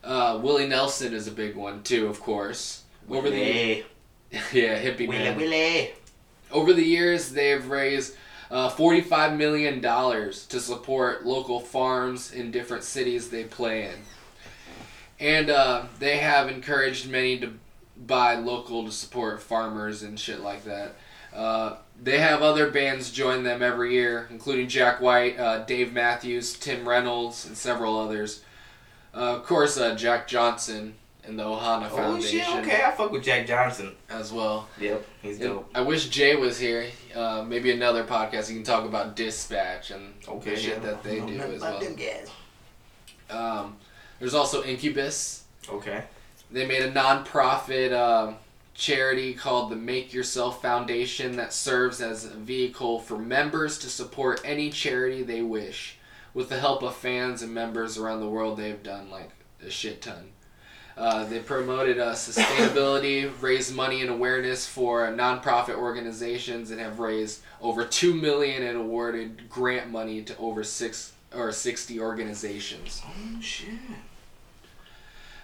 [0.03, 2.83] Uh, Willie Nelson is a big one too, of course.
[3.09, 3.87] Over the Willie.
[4.53, 5.19] yeah hippie Willie.
[5.19, 5.37] man.
[5.37, 5.93] Willie.
[6.51, 8.15] Over the years, they've raised
[8.51, 13.97] uh, $45 million to support local farms in different cities they play in.
[15.19, 17.53] And uh, they have encouraged many to
[17.97, 20.95] buy local to support farmers and shit like that.
[21.35, 26.53] Uh, they have other bands join them every year, including Jack White, uh, Dave Matthews,
[26.55, 28.43] Tim Reynolds, and several others.
[29.15, 30.95] Uh, of course, uh, Jack Johnson
[31.27, 32.65] and the Ohana Oh Foundation Oh shit.
[32.67, 32.83] Okay.
[32.85, 33.95] I fuck with Jack Johnson.
[34.11, 34.69] as well.
[34.79, 35.07] Yep.
[35.23, 35.71] He's And dope.
[35.75, 36.87] I wish Jay was here.
[37.15, 40.51] Uh, maybe another podcast you can talk about dispatch and Okay.
[40.51, 40.79] the shit yeah.
[40.91, 41.79] that they don't do know as well.
[41.81, 42.29] them guys.
[43.31, 43.77] Um,
[44.19, 45.45] there's also Incubus.
[45.69, 46.05] Okay.
[46.51, 48.37] They made a non-profit um,
[48.75, 54.41] charity called the Make Yourself Foundation that serves as a vehicle for members to support
[54.45, 55.99] any charity they wish.
[56.35, 59.31] With the help of fans and members around the world, they've done like
[59.65, 60.31] a shit ton.
[60.97, 67.41] Uh, they promoted uh, sustainability, raised money and awareness for nonprofit organizations, and have raised
[67.61, 73.03] over two million and awarded grant money to over six or sixty organizations.
[73.05, 73.71] Oh shit.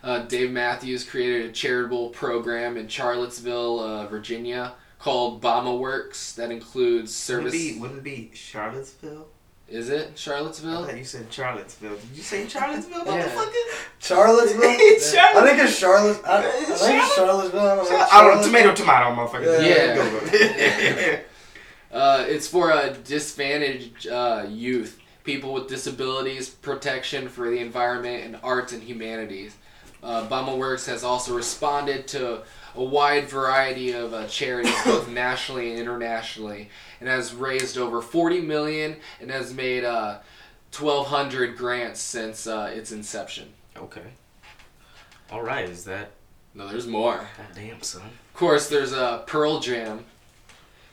[0.03, 6.51] Uh, Dave Matthews created a charitable program in Charlottesville, uh, Virginia, called Bama Works that
[6.51, 7.53] includes service.
[7.53, 9.27] Wouldn't it be, wouldn't it be Charlottesville?
[9.69, 10.85] Is it I Charlottesville?
[10.85, 11.95] thought you said Charlottesville.
[11.95, 13.29] Did you say Charlottesville, Yeah.
[13.29, 13.87] motherfucker?
[14.01, 14.63] Charlottesville.
[14.65, 16.21] It's I think it's Charlotte.
[16.27, 17.61] I, I think it's Charlottesville.
[17.61, 18.07] I don't know.
[18.11, 19.65] I don't know, tomato, tomato, motherfucker.
[19.65, 20.33] Yeah.
[20.35, 21.19] Yeah.
[21.93, 28.39] Uh, it's for uh, disadvantaged uh, youth, people with disabilities, protection for the environment, and
[28.45, 29.57] arts and humanities.
[30.03, 32.43] Uh, Bama Works has also responded to
[32.75, 36.71] a wide variety of uh, charities, both nationally and internationally,
[37.01, 40.19] and has raised over 40 million and has made uh,
[40.77, 43.53] 1,200 grants since uh, its inception.
[43.77, 44.03] okay.
[45.31, 45.69] All right.
[45.69, 46.11] Is that?
[46.55, 47.29] No, there's more.
[47.37, 48.03] Goddamn, son.
[48.03, 50.05] Of course, there's uh, Pearl Jam,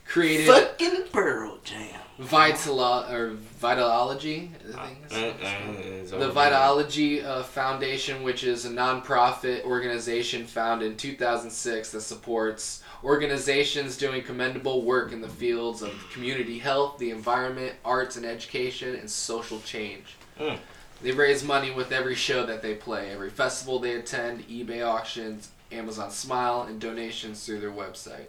[0.07, 2.01] created Fucking Pearl Jam.
[2.19, 4.49] Vitalo or Vitalogy.
[4.75, 10.97] I think it's- Uh-uh, The Vitalogy uh, Foundation, which is a nonprofit organization founded in
[10.97, 17.73] 2006 that supports organizations doing commendable work in the fields of community health, the environment,
[17.85, 20.15] arts and education, and social change.
[20.39, 20.57] Mm.
[21.03, 25.49] They raise money with every show that they play, every festival they attend, eBay auctions,
[25.71, 28.25] Amazon Smile, and donations through their website.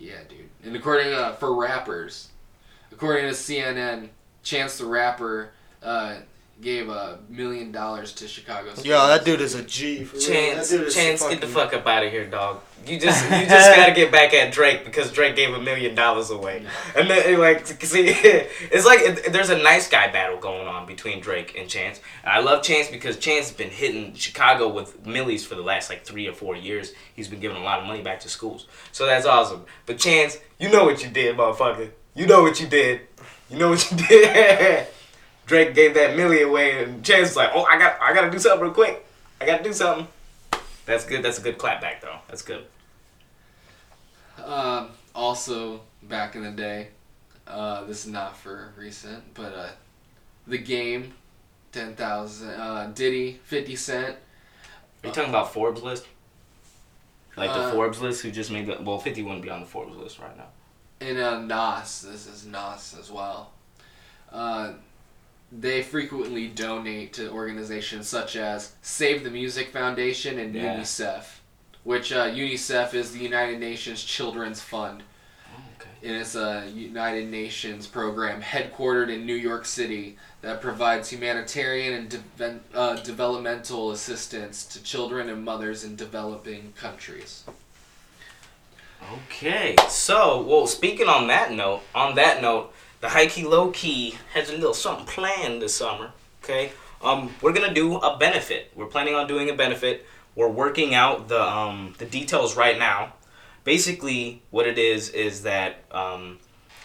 [0.00, 0.48] Yeah, dude.
[0.64, 2.30] And according uh, for rappers,
[2.90, 4.08] according to CNN,
[4.42, 5.50] Chance the Rapper
[5.82, 6.16] uh,
[6.60, 8.70] gave a million dollars to Chicago.
[8.82, 10.04] Yo, that dude is a G.
[10.04, 10.26] For real.
[10.26, 12.60] Chance, That Chance, get the fucking- fuck up out of here, dog.
[12.86, 16.30] You just, you just gotta get back at Drake because Drake gave a million dollars
[16.30, 16.64] away,
[16.96, 21.20] and then like, see, it's like it, there's a nice guy battle going on between
[21.20, 22.00] Drake and Chance.
[22.24, 25.90] And I love Chance because Chance has been hitting Chicago with millies for the last
[25.90, 26.92] like three or four years.
[27.14, 29.66] He's been giving a lot of money back to schools, so that's awesome.
[29.84, 31.90] But Chance, you know what you did, motherfucker.
[32.14, 33.02] You know what you did.
[33.50, 34.86] You know what you did.
[35.50, 38.38] Drake gave that millie away, and Chance was like, "Oh, I got, I gotta do
[38.38, 39.04] something real quick.
[39.40, 40.06] I gotta do something."
[40.86, 41.24] That's good.
[41.24, 42.18] That's a good clapback, though.
[42.28, 42.66] That's good.
[44.44, 46.90] Um, also, back in the day,
[47.48, 49.68] uh, this is not for recent, but uh,
[50.46, 51.14] the game,
[51.72, 52.50] ten thousand.
[52.50, 54.16] Uh, Diddy, Fifty Cent.
[55.02, 56.06] Are you talking about Forbes list?
[57.36, 59.66] Like the Uh, Forbes list, who just made the well, fifty wouldn't be on the
[59.66, 60.46] Forbes list right now.
[61.00, 63.50] And uh, Nas, this is Nas as well.
[65.52, 70.76] They frequently donate to organizations such as Save the Music Foundation and Yeah.
[70.76, 71.24] UNICEF,
[71.82, 75.02] which uh, UNICEF is the United Nations Children's Fund.
[75.80, 76.08] Okay.
[76.08, 82.22] and it's a United Nations program headquartered in New York City that provides humanitarian and
[82.38, 87.44] de- uh, developmental assistance to children and mothers in developing countries.
[89.26, 94.16] Okay, so well, speaking on that note, on that note, the high key low key
[94.34, 96.12] has a little something planned this summer.
[96.42, 96.72] Okay,
[97.02, 98.72] um, we're gonna do a benefit.
[98.74, 100.06] We're planning on doing a benefit.
[100.34, 103.14] We're working out the um the details right now.
[103.64, 106.38] Basically, what it is is that um,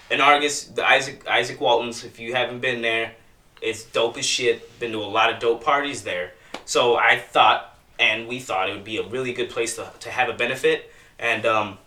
[0.10, 2.04] in Argos, the Izaak Izaak Waltons.
[2.04, 3.14] If you haven't been there,
[3.62, 4.80] it's dope as shit.
[4.80, 6.34] Been to a lot of dope parties there.
[6.66, 10.10] So I thought, and we thought it would be a really good place to, to
[10.10, 10.92] have a benefit.
[11.18, 11.78] And um,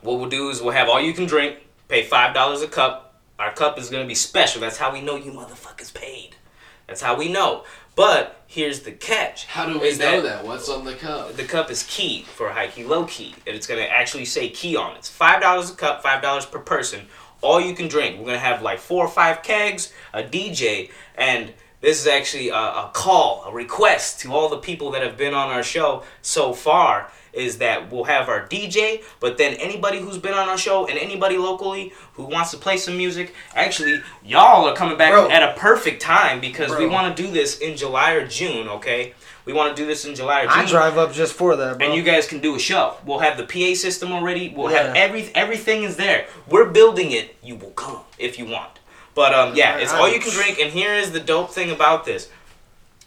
[0.00, 1.58] what we'll do is we'll have all you can drink,
[1.88, 3.09] pay five dollars a cup.
[3.40, 4.60] Our cup is gonna be special.
[4.60, 6.36] That's how we know you motherfuckers paid.
[6.86, 7.64] That's how we know.
[7.96, 9.46] But here's the catch.
[9.46, 10.44] How do we know that?
[10.44, 11.36] What's on the cup?
[11.36, 14.76] The cup is key for high key, low key, and it's gonna actually say key
[14.76, 14.98] on it.
[14.98, 17.06] It's five dollars a cup, five dollars per person.
[17.40, 18.18] All you can drink.
[18.18, 22.54] We're gonna have like four or five kegs, a DJ, and this is actually a,
[22.54, 26.52] a call, a request to all the people that have been on our show so
[26.52, 27.10] far.
[27.32, 30.98] Is that we'll have our DJ, but then anybody who's been on our show and
[30.98, 35.30] anybody locally who wants to play some music, actually, y'all are coming back Bro.
[35.30, 39.14] at a perfect time because we want to do this in July or June, okay?
[39.44, 40.58] We want to do this in July or June.
[40.58, 41.86] I drive up just for that, bro.
[41.86, 42.96] and you guys can do a show.
[43.06, 44.52] We'll have the PA system already.
[44.52, 46.26] We'll have every everything is there.
[46.48, 47.36] We're building it.
[47.44, 48.79] You will come if you want.
[49.14, 50.58] But um, yeah, it's all you can drink.
[50.58, 52.28] And here is the dope thing about this.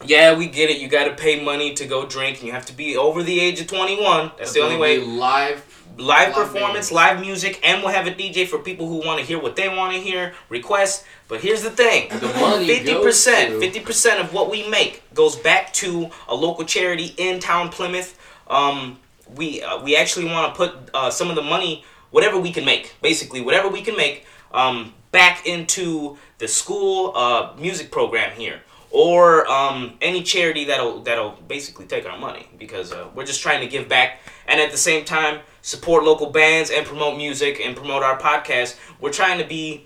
[0.06, 0.80] Yeah, we get it.
[0.80, 3.40] You got to pay money to go drink, and you have to be over the
[3.40, 4.32] age of twenty one.
[4.38, 5.00] That's the only way.
[5.00, 5.56] Live.
[5.56, 9.26] Live live performance, live music, and we'll have a DJ for people who want to
[9.26, 11.06] hear what they want to hear, request.
[11.28, 16.10] But here's the thing: fifty percent, fifty percent of what we make goes back to
[16.28, 18.18] a local charity in town Plymouth.
[18.48, 19.00] Um,
[19.36, 22.66] we uh, we actually want to put uh, some of the money, whatever we can
[22.66, 28.60] make, basically whatever we can make, um, back into the school uh, music program here,
[28.92, 33.62] or um, any charity that'll that'll basically take our money because uh, we're just trying
[33.62, 37.78] to give back and at the same time support local bands and promote music and
[37.78, 38.78] promote our podcast.
[39.00, 39.86] We're trying to be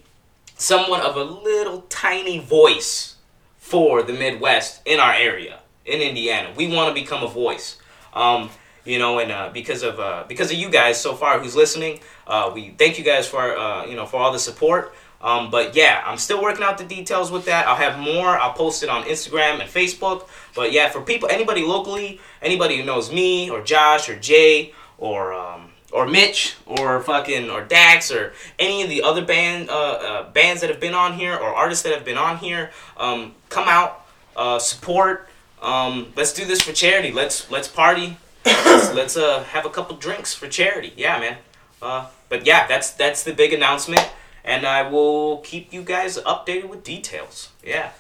[0.55, 3.17] somewhat of a little tiny voice
[3.57, 6.51] for the Midwest in our area in Indiana.
[6.55, 7.77] We want to become a voice.
[8.13, 8.49] Um,
[8.87, 11.99] you know, and uh, because of uh, because of you guys so far who's listening,
[12.25, 14.95] uh, we thank you guys for uh, you know for all the support.
[15.21, 17.67] Um, but yeah, I'm still working out the details with that.
[17.67, 18.37] I'll have more.
[18.37, 20.27] I'll post it on Instagram and Facebook.
[20.55, 25.33] But yeah, for people, anybody locally, anybody who knows me or Josh or Jay or
[25.33, 30.29] um, or Mitch or fucking or Dax or any of the other band uh, uh,
[30.31, 33.67] bands that have been on here or artists that have been on here, um, come
[33.67, 34.05] out,
[34.35, 35.27] uh, support.
[35.61, 37.11] Um, let's do this for charity.
[37.11, 38.17] Let's let's party.
[38.45, 40.93] let's let's uh, have a couple drinks for charity.
[40.95, 41.37] Yeah, man.
[41.81, 44.07] Uh, but yeah, that's that's the big announcement,
[44.47, 47.49] and I will keep you guys updated with details.
[47.63, 47.91] Yeah.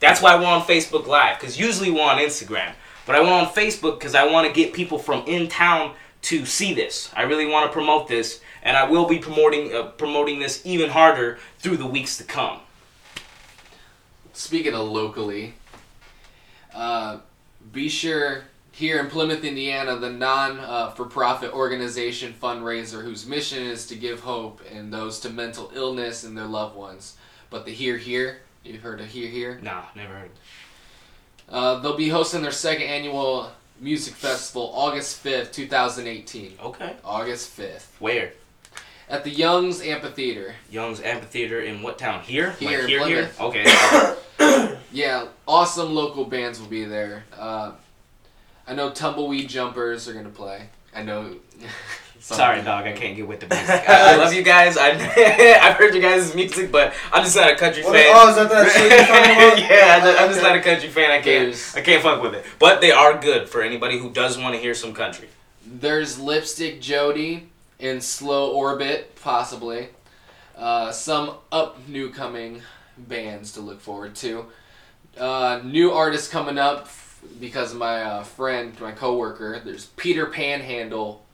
[0.00, 2.72] That's why we're on Facebook Live, because usually we're on Instagram.
[3.06, 6.46] But I went on Facebook because I want to get people from in town to
[6.46, 7.10] see this.
[7.14, 10.90] I really want to promote this, and I will be promoting uh, promoting this even
[10.90, 12.60] harder through the weeks to come.
[14.32, 15.54] Speaking of locally,
[16.74, 17.18] uh,
[17.72, 18.44] be sure
[18.76, 23.96] here in Plymouth, Indiana, the non uh, for profit organization fundraiser whose mission is to
[23.96, 27.16] give hope and those to mental illness and their loved ones.
[27.48, 29.58] But the Here Here, you've heard of Here Here?
[29.62, 30.30] Nah, never heard.
[31.48, 33.50] Uh, they'll be hosting their second annual
[33.80, 36.58] music festival August 5th, 2018.
[36.62, 36.96] Okay.
[37.02, 37.86] August 5th.
[37.98, 38.32] Where?
[39.08, 40.54] At the Young's Amphitheater.
[40.70, 42.24] Young's Amphitheater in what town?
[42.24, 42.50] Here?
[42.58, 43.26] Here, Like here, here?
[43.28, 43.40] Plymouth.
[43.40, 44.76] Okay.
[44.92, 47.24] Yeah, awesome local bands will be there.
[47.36, 47.72] Uh,
[48.66, 50.68] I know Tumbleweed Jumpers are gonna play.
[50.94, 51.36] I know.
[52.20, 52.86] Sorry, dog.
[52.86, 53.88] I can't get with the music.
[53.88, 54.76] I, I love you guys.
[54.76, 54.88] I,
[55.62, 58.12] I've heard you guys' music, but I'm just not a country What- fan.
[58.16, 60.48] oh, is that that shit you're yeah, I'm just- I'm just Okay.
[60.48, 61.10] not a country fan.
[61.12, 61.24] I can't.
[61.24, 62.44] There's- I can't fuck with it.
[62.58, 65.28] But they are good for anybody who does want to hear some country.
[65.64, 67.48] There's Lipstick Jody
[67.78, 69.88] in Slow Orbit, possibly.
[70.56, 72.62] Uh, some up new coming
[72.96, 74.46] bands to look forward to.
[75.16, 77.05] Uh, new artists coming up f-
[77.40, 79.60] because my uh, friend, my coworker.
[79.64, 81.24] There's Peter Panhandle,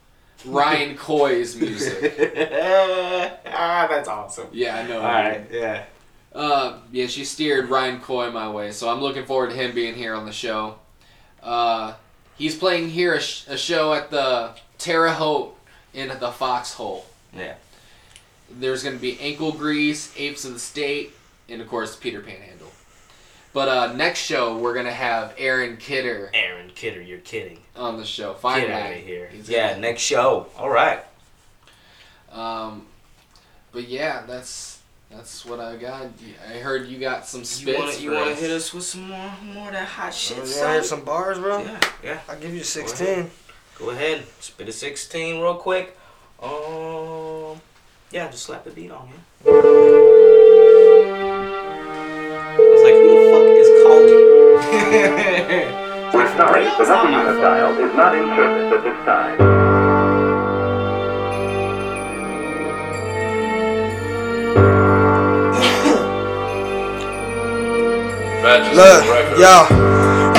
[0.45, 2.13] Ryan Coy's music.
[3.47, 4.47] ah, that's awesome.
[4.51, 4.97] Yeah, I know.
[4.97, 5.47] All right.
[5.51, 5.85] Yeah.
[6.33, 9.93] Uh, yeah, she steered Ryan Coy my way, so I'm looking forward to him being
[9.93, 10.75] here on the show.
[11.43, 11.93] Uh,
[12.37, 15.55] he's playing here a, sh- a show at the Terre Haute
[15.93, 17.05] in the Foxhole.
[17.35, 17.55] Yeah.
[18.49, 21.13] There's going to be Ankle Grease, Apes of the State,
[21.49, 22.52] and of course Peter Panhandle.
[23.53, 27.59] But uh, next show we're gonna have Aaron Kidder Aaron Kidder, you're kidding.
[27.75, 28.33] on the show.
[28.33, 29.29] Finally, Get out of here.
[29.31, 30.47] He's Yeah, gonna- next show.
[30.57, 31.03] All right.
[32.31, 32.87] Um,
[33.71, 34.79] but yeah, that's
[35.11, 36.07] that's what I got.
[36.49, 37.67] I heard you got some spits.
[37.67, 38.39] You want to you for want to us.
[38.41, 40.71] hit us with some more more of that hot shit, You want to son?
[40.73, 41.59] hear some bars, bro?
[41.61, 42.19] Yeah, yeah.
[42.27, 43.29] I'll give you 16.
[43.77, 45.95] Go ahead, spit a 16 real quick.
[46.41, 47.61] Um,
[48.11, 49.92] yeah, just slap the beat on here.
[56.13, 59.53] We're sorry, the number you have dialed is not in service at this time.
[68.75, 69.92] Look, yo.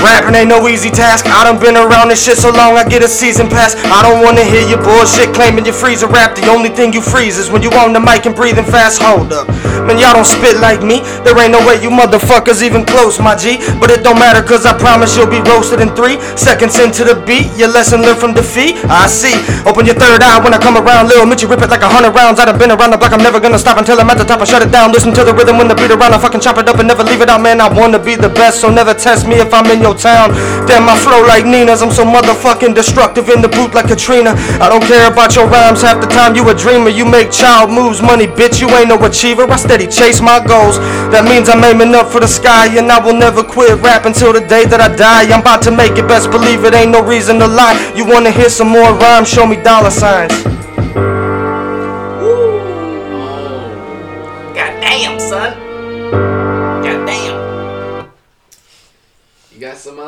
[0.04, 1.24] Rapping ain't no easy task.
[1.24, 3.72] I done been around this shit so long, I get a season pass.
[3.88, 6.36] I don't wanna hear your bullshit claiming you freeze a rap.
[6.36, 9.00] The only thing you freeze is when you on the mic and breathing fast.
[9.00, 9.48] Hold up.
[9.88, 11.00] Man, y'all don't spit like me.
[11.24, 13.56] There ain't no way you motherfuckers even close, my G.
[13.80, 17.16] But it don't matter, cause I promise you'll be roasted in three seconds into the
[17.24, 17.48] beat.
[17.56, 18.76] Your lesson learned from defeat.
[18.92, 19.40] I see.
[19.64, 21.08] Open your third eye when I come around.
[21.08, 22.40] Lil Mitchie rip it like a hundred rounds.
[22.40, 24.40] I done been around the block, I'm never gonna stop until I'm at the top.
[24.40, 24.92] I shut it down.
[24.92, 26.12] Listen to the rhythm when the beat around.
[26.12, 27.60] I fucking chop it up and never leave it out, man.
[27.60, 30.30] I wanna be the best, so never test me if I'm in your town.
[30.66, 31.82] Damn, my flow like Nina's.
[31.82, 34.34] I'm so motherfucking destructive in the booth like Katrina.
[34.60, 36.34] I don't care about your rhymes half the time.
[36.34, 36.90] You a dreamer.
[36.90, 38.60] You make child moves, money, bitch.
[38.60, 39.50] You ain't no achiever.
[39.50, 40.78] I steady chase my goals.
[41.10, 44.32] That means I'm aiming up for the sky, and I will never quit rap until
[44.32, 45.32] the day that I die.
[45.32, 46.06] I'm about to make it.
[46.08, 46.74] Best believe it.
[46.74, 47.74] Ain't no reason to lie.
[47.96, 49.28] You wanna hear some more rhymes?
[49.28, 50.34] Show me dollar signs.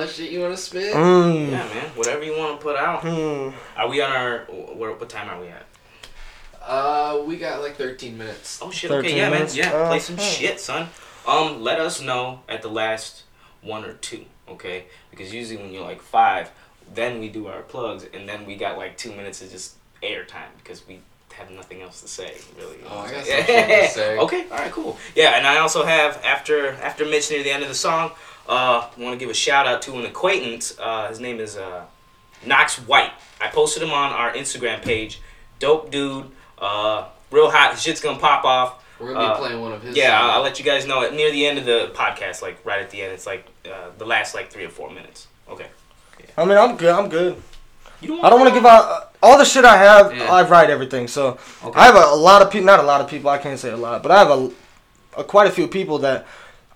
[0.06, 0.94] Got shit you want to spit?
[0.94, 1.50] Mmm.
[1.50, 1.90] Yeah, man.
[1.94, 3.02] Whatever you want to put out.
[3.02, 3.50] Hmm.
[3.76, 4.46] Are we on our?
[4.48, 5.66] What, what time are we at?
[6.62, 8.60] Uh, we got like 13 minutes.
[8.62, 8.90] Oh shit.
[8.90, 9.16] Okay.
[9.16, 9.48] Yeah, man.
[9.52, 9.72] Yeah.
[9.72, 10.88] Uh, play some shit, son.
[11.26, 13.24] Um, let us know at the last
[13.62, 14.24] one or two.
[14.48, 14.86] Okay.
[15.10, 16.50] Because usually when you're like five,
[16.94, 20.24] then we do our plugs, and then we got like two minutes of just air
[20.24, 21.00] time because we
[21.34, 22.78] have nothing else to say, really.
[22.88, 24.18] Oh, I got some shit to say.
[24.18, 24.96] Okay, all right, cool.
[25.14, 28.12] Yeah, and I also have after after Mitch near the end of the song,
[28.48, 30.76] uh, want to give a shout out to an acquaintance.
[30.78, 31.84] Uh, his name is uh,
[32.44, 33.12] Knox White.
[33.40, 35.20] I posted him on our Instagram page.
[35.58, 37.72] Dope dude, uh, real hot.
[37.72, 38.82] His shit's gonna pop off.
[39.00, 39.96] We're gonna be Uh, playing one of his.
[39.96, 42.64] Yeah, I'll, I'll let you guys know it near the end of the podcast, like
[42.64, 43.12] right at the end.
[43.12, 45.28] It's like uh, the last like three or four minutes.
[45.48, 45.66] Okay.
[46.38, 46.90] I mean, I'm good.
[46.94, 47.42] I'm good.
[48.00, 50.14] You don't I don't want to give out uh, all the shit I have.
[50.14, 50.30] Yeah.
[50.30, 51.78] I write everything, so Okay.
[51.80, 52.66] I have a, a lot of people.
[52.66, 53.30] Not a lot of people.
[53.30, 54.50] I can't say a lot, but I have a,
[55.18, 56.26] a quite a few people that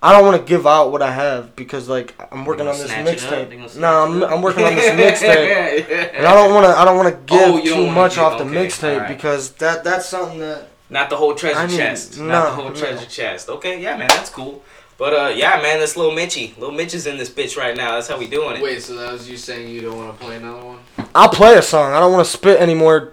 [0.03, 2.87] I don't want to give out what I have because like I'm working on this
[2.87, 3.49] snatch it up?
[3.51, 3.79] They gonna mixtape.
[3.81, 4.25] No, I'm.
[4.25, 4.91] I'm working on this
[5.23, 6.73] mixtape, and I don't want to.
[6.79, 8.95] I don't want to Oh, give you don't too much give- off the okay, mixtape
[8.95, 9.09] alright.
[9.09, 12.19] because that that's something that Not the whole treasure I need- chest.
[12.19, 12.75] Not the whole no.
[12.75, 13.49] treasure chest.
[13.51, 14.63] Okay, yeah, man, that's cool.
[14.97, 17.93] But uh, yeah, man, this little Mitchy, little Mitch is in this bitch right now.
[17.93, 18.63] That's how we doing it.
[18.63, 20.79] Wait, so that was you saying you don't want to play another one?
[21.15, 21.93] I'll play a song.
[21.93, 23.13] I don't want to spit anymore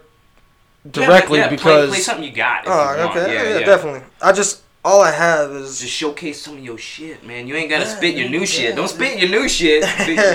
[0.86, 1.90] Yeah, directly yeah, play- because.
[1.90, 2.64] play, something you got.
[2.68, 3.18] Oh, you want.
[3.18, 4.02] okay, yeah, yeah, yeah, definitely.
[4.22, 7.46] I just all I have is Just showcase some of your shit, man.
[7.46, 8.74] You ain't gotta spit your new shit.
[8.74, 9.84] Don't spit your new shit.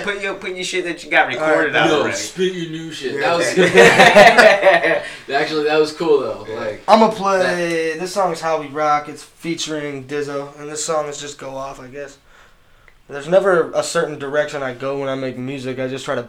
[0.05, 2.17] Put your put your shit that you got recorded out Yo, already.
[2.17, 3.15] spit your new shit.
[3.15, 3.21] Yeah.
[3.21, 3.73] That was good.
[5.35, 6.43] actually that was cool though.
[6.55, 7.99] Like I'm gonna play.
[7.99, 9.09] This song is How We Rock.
[9.09, 12.19] It's featuring Dizzle, and this song is just go off, I guess.
[13.09, 15.79] There's never a certain direction I go when I make music.
[15.79, 16.29] I just try to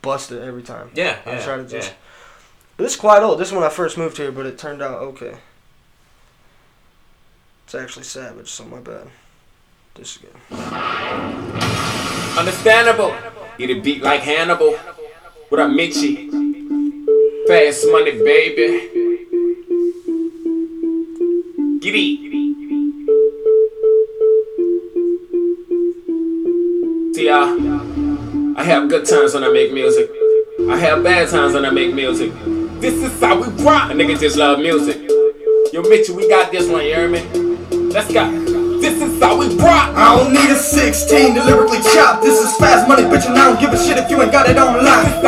[0.00, 0.90] bust it every time.
[0.94, 1.90] yeah, I yeah, try to just.
[1.90, 1.96] yeah.
[2.76, 3.40] But it's quite old.
[3.40, 5.36] This is when I first moved here, but it turned out okay.
[7.64, 9.08] It's actually Savage, so my bad.
[9.94, 10.34] This is good.
[12.38, 13.16] Understandable.
[13.58, 14.76] Get a beat like Hannibal.
[15.48, 16.28] What up, Mitchy?
[17.46, 18.90] Fast money, baby.
[21.86, 22.24] It.
[27.14, 27.56] See, uh,
[28.56, 30.10] I have good times when I make music.
[30.68, 32.32] I have bad times when I make music.
[32.80, 33.90] This is how we rock.
[33.90, 34.96] A nigga just love music.
[35.72, 37.43] Yo, Mitchy, we got this one, you hear me?
[37.94, 38.26] Let's go.
[38.80, 39.94] This is how we rock.
[39.94, 42.22] I don't need a 16 to lyrically chop.
[42.22, 44.50] This is fast money, bitch, and I don't give a shit if you ain't got
[44.50, 45.22] it on lock.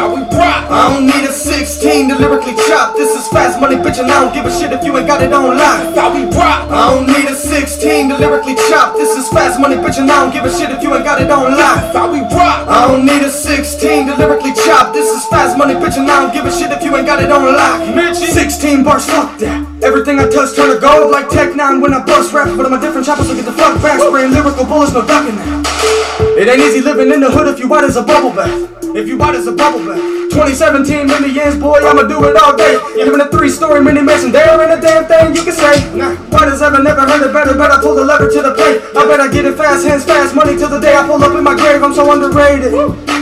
[2.17, 2.97] 16 lyrically chop.
[2.97, 5.21] This is fast money, bitch, and I don't give a shit if you ain't got
[5.21, 5.95] it on lock.
[5.95, 6.71] How we rock.
[6.73, 8.97] I don't need a 16 to lyrically chop.
[8.97, 11.21] This is fast money, bitch, and I don't give a shit if you ain't got
[11.21, 11.93] it on lock.
[11.93, 12.69] How we rock.
[12.69, 14.95] I don't need a 16 to lyrically chop.
[14.95, 17.23] This is fast money, bitch, and I don't give a shit if you ain't got
[17.23, 17.85] it on lock.
[18.17, 19.61] 16 bars, fuck that.
[19.83, 22.49] Everything I touch turn to gold like Tech 9 when I bust rap.
[22.57, 24.01] But I'm a different chopper, so get the fuck back.
[24.01, 26.39] Spraying lyrical bullets, no ducking that.
[26.41, 28.73] It ain't easy living in the hood if you white as a bubble bath.
[28.97, 30.26] If you bought as a bubble bath.
[30.31, 32.79] 2017 millions, boy, I'ma do it all day.
[33.01, 35.83] Even a three-story mini mansion, there ain't a damn thing you can say.
[36.31, 37.57] What has ever never heard it better?
[37.57, 38.83] but I pull the lever to the plate.
[38.95, 41.35] I bet I get it fast, hands fast, money till the day I pull up
[41.37, 41.83] in my grave.
[41.83, 42.73] I'm so underrated.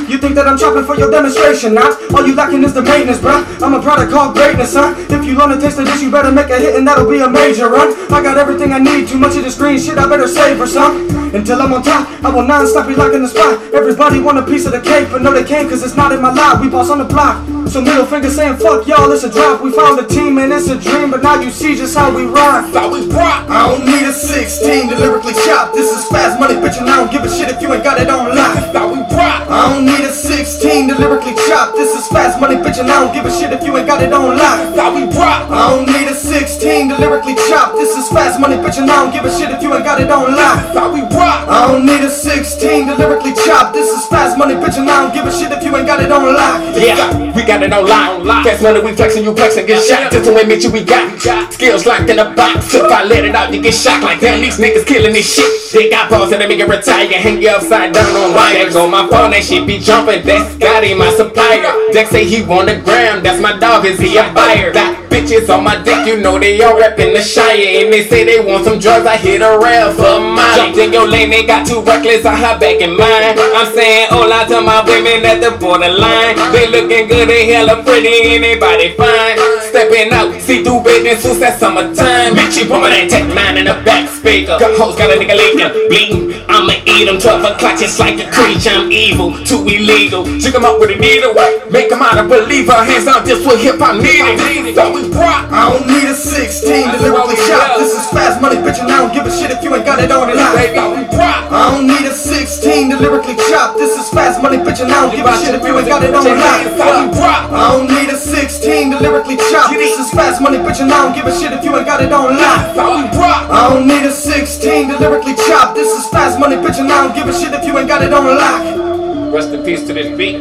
[0.04, 1.96] You think that I'm chopping for your demonstration, nah?
[2.12, 3.40] All you lacking is the maintenance, bruh.
[3.62, 4.92] I'm a product called greatness, huh?
[5.08, 7.30] If you wanna taste of this, you better make a hit and that'll be a
[7.30, 7.96] major run.
[8.12, 10.66] I got everything I need, too much of this green shit, I better save for
[10.66, 11.08] some.
[11.34, 13.58] Until I'm on top, I will non-stop be locking the spot.
[13.74, 16.20] Everybody want a piece of the cake, but no they can't cause it's not in
[16.22, 16.60] my lot.
[16.60, 17.42] We boss on the block.
[17.66, 19.58] So middle finger saying fuck y'all, it's a drop.
[19.60, 22.22] We found a team and it's a dream, but now you see just how we
[22.22, 22.70] rock.
[22.70, 23.50] Thought we rock.
[23.50, 25.74] I don't need a 16 to lyrically chop.
[25.74, 27.98] This is fast money, bitch, and I don't give a shit if you ain't got
[27.98, 28.54] it on lock.
[28.70, 29.50] Thought we rock.
[29.50, 31.74] I don't need a 16 to lyrically chop.
[31.74, 33.98] This is fast money, bitch, and I don't give a shit if you ain't got
[33.98, 34.62] it on lock.
[34.78, 35.50] Thought we rock.
[35.50, 37.74] I don't need a 16 to lyrically chop.
[37.74, 39.98] This is fast money, bitch, and I don't give a shit if you ain't got
[39.98, 40.62] it on lock.
[40.70, 41.50] Thought we rock.
[41.50, 43.74] I don't need a 16 to lyrically chop.
[43.74, 45.98] This is fast money, bitch, and I don't give a shit if you ain't got
[45.98, 46.62] it on lock.
[46.84, 48.44] Yeah, we got it on lock.
[48.44, 50.12] Fast money, we flexing, you flexing, get shot.
[50.12, 51.08] Just to admit you, we got
[51.50, 52.74] skills locked in a box.
[52.74, 55.72] If I let it out, you get shocked like damn, these niggas killing this shit.
[55.72, 58.76] They got balls and they make it retire, hang you upside down on wires.
[58.76, 60.22] On my phone, that shit be jumping.
[60.24, 61.72] That's Scotty, my supplier.
[61.92, 64.72] Dex say he want the gram, that's my dog, is he a buyer?
[64.72, 67.82] Got bitches on my dick, you know they all reppin' the Shire.
[67.82, 70.56] And they say they want some drugs, I hit a rail for mine.
[70.56, 73.38] Jumped in your lane, they got too reckless, I hop back in mine.
[73.54, 76.36] I'm saying hola to my women at the borderline.
[76.52, 79.43] They looking good, they hella pretty, and they body fine.
[79.74, 82.38] Stepping out, see through bathing suits, that summertime.
[82.38, 84.54] Bitch, you woman ain't take mine in the back speaker.
[84.54, 86.46] Got hoes, got a nigga leaking, bleeding.
[86.46, 88.70] I'ma eat them, 12 o'clock, just like a creature.
[88.70, 90.22] I'm evil, too illegal.
[90.38, 91.34] Chick 'em up with a needle,
[91.74, 92.70] make 'em out a believer.
[92.86, 94.78] Hands down, just what hip hop needed.
[94.78, 95.50] Thought we rock.
[95.50, 97.74] I don't need a 16 to lyrically chop.
[97.74, 99.98] This is fast money, bitch, and I don't give a shit if you ain't got
[99.98, 100.54] it on lock.
[100.54, 101.50] Thought we rock.
[101.50, 103.76] I don't need a 16 to lyrically chop.
[103.76, 106.04] This is fast money, bitch, and I don't give a shit if you ain't got
[106.04, 107.50] it on we rock.
[107.50, 109.63] I don't need a 16 to lyrically chop.
[109.70, 112.02] This is fast money, bitch, and I don't give a shit if you ain't got
[112.02, 112.74] it on lock.
[112.74, 113.50] Thought.
[113.50, 115.74] I don't need a 16 to lyrically chop.
[115.74, 118.02] This is fast money, bitch, and I don't give a shit if you ain't got
[118.02, 119.32] it on lock.
[119.34, 120.38] Rest in peace to this beat.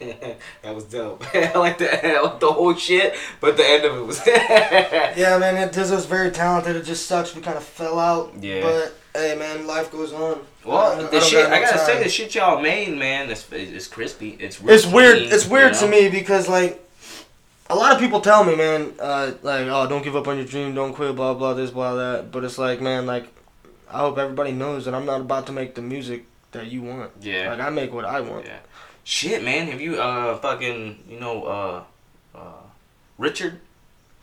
[0.62, 1.24] that was dope.
[1.34, 4.20] I like the I like the whole shit, but the end of it was.
[4.26, 6.76] Yeah, man, it, Dizzle's very talented.
[6.76, 8.32] It just sucks we kind of fell out.
[8.40, 8.62] Yeah.
[8.62, 10.40] But hey, man, life goes on.
[10.64, 12.02] well, I the don't shit got no I gotta say, time.
[12.02, 14.36] the shit y'all made, man, it's, it's crispy.
[14.40, 15.18] It's It's weird.
[15.18, 16.82] clean, It's weird you to me because like
[17.70, 20.46] a lot of people tell me, man, uh, like, oh, don't give up on your
[20.46, 22.32] dream, don't quit, blah blah this, blah that.
[22.32, 23.26] But it's like, man, like,
[23.88, 27.12] I hope everybody knows that I'm not about to make the music that you want.
[27.20, 27.50] Yeah.
[27.50, 28.46] Like I make what I want.
[28.46, 28.58] Yeah.
[29.04, 31.82] Shit, man, have you uh fucking you know uh
[32.34, 32.62] uh
[33.18, 33.60] Richard,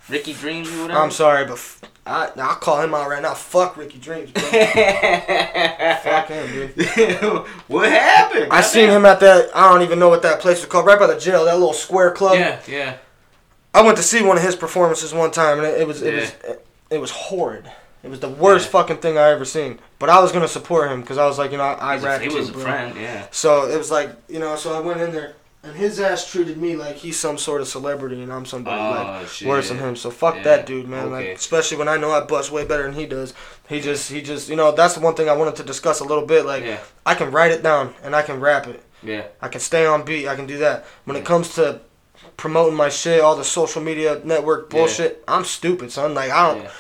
[0.10, 1.00] Ricky Dreams or whatever?
[1.00, 3.34] I'm sorry, but f- I I'll call him out right now.
[3.34, 4.42] Fuck Ricky Dreams, bro.
[6.04, 6.88] Fuck him, dude.
[7.68, 8.52] what happened?
[8.52, 9.50] I seen him at that.
[9.56, 10.86] I don't even know what that place is called.
[10.86, 12.38] Right by the jail, that little square club.
[12.38, 12.98] Yeah, yeah.
[13.78, 16.14] I went to see one of his performances one time, and it, it was it
[16.14, 17.70] was it, it was horrid.
[18.04, 18.72] It was the worst Yeah.
[18.72, 19.80] fucking thing I ever seen.
[20.00, 22.22] But I was gonna support him because I was like, you know, I, I rap
[22.22, 22.62] he was a bro.
[22.62, 23.28] friend, yeah.
[23.32, 26.58] So it was like, you know, so I went in there, and his ass treated
[26.58, 29.48] me like he's some sort of celebrity, and I'm somebody Oh, like shit.
[29.48, 29.96] worse than him.
[29.96, 31.06] So fuck Yeah, that dude, man.
[31.08, 31.30] okay.
[31.30, 33.34] Like especially when I know I bust way better than he does.
[33.68, 36.06] He just he just you know that's the one thing I wanted to discuss a
[36.06, 36.46] little bit.
[36.46, 36.80] Like Yeah.
[37.06, 38.82] I can write it down and I can rap it.
[39.04, 39.24] Yeah.
[39.42, 40.28] I can stay on beat.
[40.28, 40.86] I can do that.
[41.06, 41.82] When it comes to
[42.38, 44.80] promoting my shit, all the social media network Yeah.
[44.80, 46.14] bullshit, I'm stupid, son.
[46.14, 46.72] Like I don't, Yeah.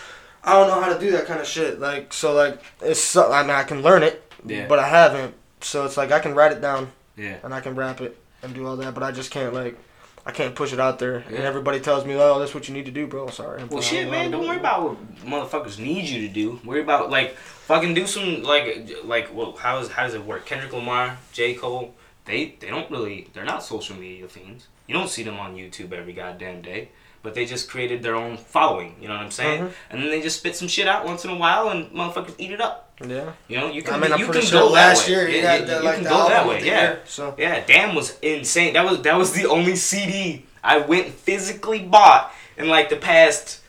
[0.43, 1.79] I don't know how to do that kind of shit.
[1.79, 3.15] Like so, like it's.
[3.15, 4.67] I mean, I can learn it, Yeah.
[4.67, 5.33] but I haven't.
[5.61, 7.37] So it's like I can write it down Yeah.
[7.43, 9.77] and I can rap it and do all that, but I just can't like.
[10.25, 12.83] I can't push it out there, and everybody tells me, "Oh, that's what you need
[12.83, 13.61] to do, bro." Sorry.
[13.61, 14.29] I'm Well, shit, man.
[14.29, 16.59] Don't worry about what motherfuckers need you to do.
[16.65, 20.45] Worry about like fucking do some like like well how is how does it work?
[20.45, 24.67] Kendrick Lamar, J Cole, they they don't really they're not social media fiends.
[24.87, 26.89] You don't see them on YouTube every goddamn day.
[27.23, 28.95] But they just created their own following.
[29.01, 29.61] You know what I'm saying?
[29.63, 29.71] Mhm.
[29.89, 32.51] And then they just spit some shit out once in a while, and motherfuckers eat
[32.51, 32.89] it up.
[33.05, 33.31] Yeah.
[33.47, 35.39] You know, you can I mean, I'm you pretty can sure go last year he
[35.39, 36.65] Yeah, the, you like can go that way.
[36.65, 36.81] Yeah.
[36.81, 38.73] year, so Yeah, Damn was insane.
[38.73, 43.59] That was that was the only CD I went physically bought in like the past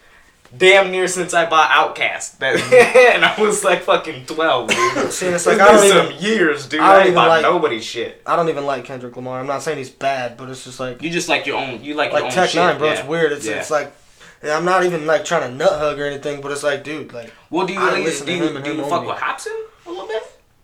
[0.57, 2.39] damn near since I bought OutKast.
[2.39, 2.57] That,
[3.15, 5.13] and I was like fucking twelve, dude.
[5.13, 6.23] See, and it's It's like been I don't some even.
[6.23, 6.81] years, dude.
[6.81, 8.23] I I, don't ain't even bought like- nobody's shit.
[8.27, 9.41] I don't even like Kendrick Lamar.
[9.41, 11.83] I'm not saying he's bad, but it's just like You just like your own.
[11.83, 12.57] You like, your like own Tech shit.
[12.61, 12.89] Nine, bro.
[12.89, 12.99] yeah.
[13.01, 13.33] It's weird.
[13.33, 13.59] It's yeah.
[13.61, 13.93] it's like
[14.41, 17.13] and I'm not even like trying to nut hug or anything, but it's like, dude,
[17.13, 19.05] like, Well, do you I really, listen do to you, him and do you fuck
[19.05, 20.23] with Hopsin a little bit?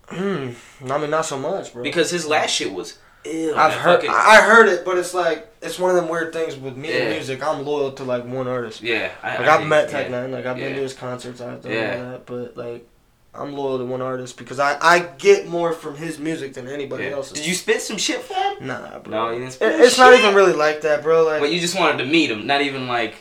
[0.08, 0.90] hmm.
[0.92, 1.82] I mean, not so much, bro.
[1.82, 2.98] Because his last shit was.
[3.24, 6.32] Ew, I've heard, fucking- I heard it, but it's like it's one of them weird
[6.32, 6.96] things with me Yeah.
[7.00, 7.42] and music.
[7.42, 8.82] I'm loyal to like one artist.
[8.82, 10.02] yeah, I, Like I I've think- met yeah.
[10.02, 11.96] Tech N9ne, like I've been to his concerts, I've done Yeah.
[12.04, 12.86] all that, but like
[13.36, 17.04] I'm loyal to one artist because I I get more from his music than anybody
[17.04, 17.10] Yeah.
[17.14, 17.32] else's.
[17.32, 18.68] Did you spit some shit for him?
[18.68, 19.10] Nah, bro.
[19.10, 19.48] No, you didn't.
[19.48, 21.24] It- spill it's not even really like that, bro.
[21.24, 23.14] Like, But you just wanted to meet him, not even like,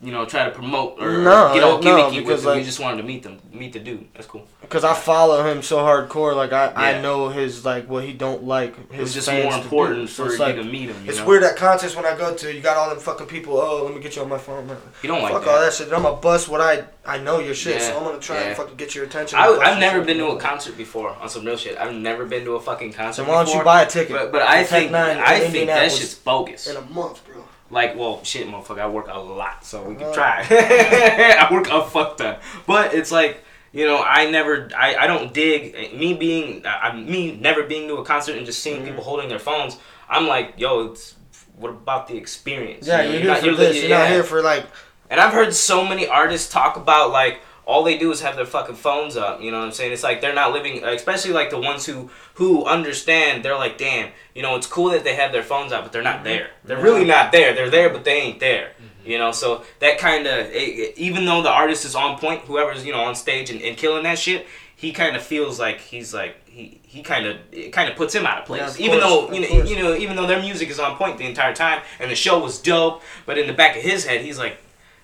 [0.00, 2.58] you know, try to promote or No, get all no, gimmicky with because, him.
[2.58, 4.06] you just wanted to meet them, meet the dude.
[4.14, 4.46] That's cool.
[4.68, 6.98] Cause I follow him so hardcore, like I, Yeah.
[6.98, 8.76] I know his like what he don't like.
[8.92, 11.04] His It was just more important So for it's you like, to meet him.
[11.04, 11.26] You It's know?
[11.26, 13.56] weird at concerts when I go to, you got all them fucking people.
[13.58, 14.66] Oh, let me get you on my phone.
[14.66, 14.76] Man.
[15.02, 15.50] You don't like Fuck that.
[15.50, 15.90] all that shit.
[15.92, 18.42] I'm gonna bust what I I know your shit, Yeah, so I'm gonna try yeah.
[18.48, 19.38] and fucking get your attention.
[19.38, 20.06] I, I've your never shit.
[20.08, 21.78] been to a concert before on some real shit.
[21.78, 23.22] I've never been to a fucking concert.
[23.24, 24.14] So why don't before, you buy a ticket?
[24.14, 26.66] But, but I think Nine I think that shit's bogus.
[26.68, 27.37] in a month, bro.
[27.70, 30.12] Like, well, shit, motherfucker, I work a lot, so we can Uh.
[30.14, 30.46] try.
[30.50, 35.34] I work a fuck ton, but it's like, you know, I never, I, I don't
[35.34, 38.74] dig me being, I, me never being to a concert and just Mm-hmm.
[38.76, 39.76] seeing people holding their phones.
[40.08, 41.14] I'm like, yo, it's
[41.56, 42.86] what about the experience?
[42.86, 43.80] Yeah, You know, you're here not- for this.
[43.82, 44.64] You're not here for like.
[45.10, 48.46] And I've heard so many artists talk about like all they do is have their
[48.46, 49.42] fucking phones up.
[49.42, 49.92] You know what I'm saying?
[49.92, 53.44] It's like they're not living, especially like the ones who who understand.
[53.44, 56.02] They're like, damn, you know, it's cool that they have their phones out, but they're
[56.02, 56.24] not mm-hmm.
[56.24, 56.50] there.
[56.64, 57.54] They're really not there.
[57.54, 58.70] They're there, but they ain't there.
[58.70, 59.10] Mm-hmm.
[59.10, 62.92] You know, so that kind of, even though the artist is on point, whoever's you
[62.92, 66.48] know on stage and, and killing that shit, he kind of feels like he's like
[66.48, 68.60] he he kind of it kind of puts him out of place.
[68.60, 69.70] Yeah, of even course, though you know course.
[69.70, 72.38] you know even though their music is on point the entire time and the show
[72.38, 74.56] was dope, but in the back of his head, he's like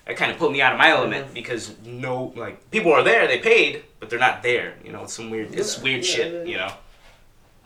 [0.05, 1.33] that kind of put me out of my element Mm-hmm.
[1.33, 5.13] because no like people are there they paid but they're not there you know it's
[5.13, 6.71] some weird it's weird shit you know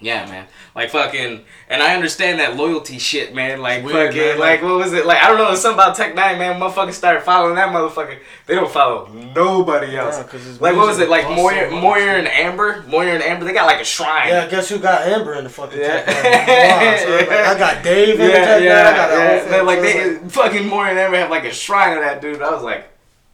[0.02, 0.48] yeah man.
[0.76, 3.62] Like fucking and I understand that loyalty shit man.
[3.62, 5.06] Like weird, fucking man, like like- what was it?
[5.06, 5.52] Like I don't know.
[5.52, 6.60] It's something about Tech N9ne man.
[6.60, 8.18] Motherfuckers started following that motherfucker.
[8.46, 10.18] They don't follow nobody else.
[10.18, 11.10] Yeah, 'cause his like what was it?
[11.10, 11.76] Like busts Moyer so.
[11.82, 12.84] Moyer and Amber?
[12.88, 13.46] Moyer and Amber?
[13.46, 14.30] They got like a shrine.
[14.30, 16.04] Yeah, guess who got Amber in the fucking Yeah.
[16.04, 17.08] Tech N9ne?
[17.08, 18.94] Wow, like, I got Dave in the yeah, Tech yeah, Nine.
[18.94, 19.16] I got the
[19.52, 19.58] yeah.
[19.58, 22.42] whole like they fucking more and Amber have like a shrine of that dude.
[22.42, 22.86] I was like,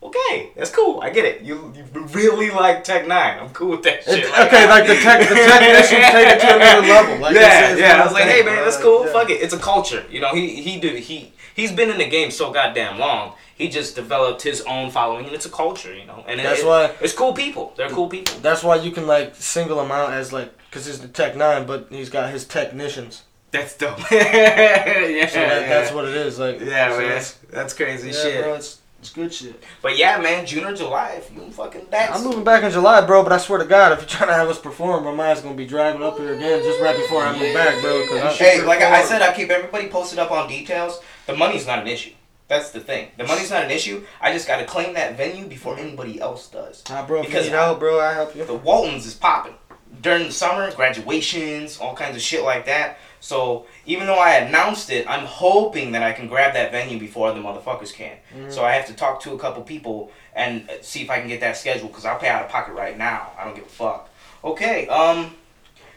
[0.07, 0.99] okay, that's cool.
[1.01, 1.41] I get it.
[1.41, 3.41] You you really like Tech N9ne.
[3.41, 4.19] I'm cool with that shit.
[4.25, 7.17] It- okay, like the tech, the technicians take it to another level.
[7.19, 8.01] Like yeah, it's- it's yeah.
[8.01, 9.05] I was like, hey man, that's cool.
[9.05, 9.11] yeah.
[9.11, 9.41] Fuck it.
[9.41, 10.03] It's a culture.
[10.09, 13.33] You know, he he do he he's been in the game so goddamn long.
[13.57, 15.93] He just developed his own following, and it's a culture.
[15.95, 17.73] You know, and That's it, why- it's cool people.
[17.77, 18.35] They're cool people.
[18.41, 21.65] That's why you can like single him out as like, cause he's the Tech N9ne,
[21.65, 23.23] but he's got his technicians.
[23.51, 23.97] That's dope.
[24.11, 25.69] yeah, So that, yeah.
[25.69, 26.37] that's what it is.
[26.37, 27.07] Like, Yeah, so man.
[27.07, 28.43] that's- That's crazy Yeah, shit.
[28.43, 28.59] bro,
[29.05, 29.63] it's, it's good shit.
[29.81, 32.17] But yeah, man, June or July, if you fucking dance.
[32.17, 33.23] I'm moving back in July, bro.
[33.23, 35.55] But I swear to God, if you're trying to have us perform, my mind's gonna
[35.55, 38.05] be driving up here again just right before I move back, bro.
[38.07, 40.99] Cause I, Hey, like I said, I keep everybody posted up on details.
[41.27, 42.11] The money's not an issue.
[42.47, 43.09] That's the thing.
[43.17, 44.05] The money's not an issue.
[44.21, 46.83] I just got to claim that venue before anybody else does.
[46.89, 48.45] Nah, bro, if you Because need help, bro, I help you.
[48.45, 49.55] The Waltons is popping
[50.01, 52.99] during the summer, graduations, all kinds of shit like that.
[53.25, 57.27] So even though I announced it, I'm hoping that I can grab that venue before
[57.27, 58.17] other motherfuckers can.
[58.51, 61.39] So I have to talk to a couple people and see if I can get
[61.39, 63.31] that scheduled because I'll pay out of pocket right now.
[63.35, 64.09] I don't give a fuck.
[64.43, 64.87] Okay.
[64.89, 65.33] Um.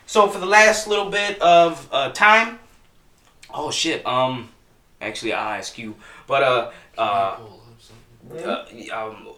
[0.07, 2.61] So for the last little bit of uh, time.
[3.53, 4.07] Oh shit.
[4.07, 4.49] Um.
[5.03, 5.97] Actually, I'll ask you.
[6.27, 6.71] But uh.
[6.97, 7.41] Uh.
[8.43, 8.65] uh
[8.95, 9.29] um.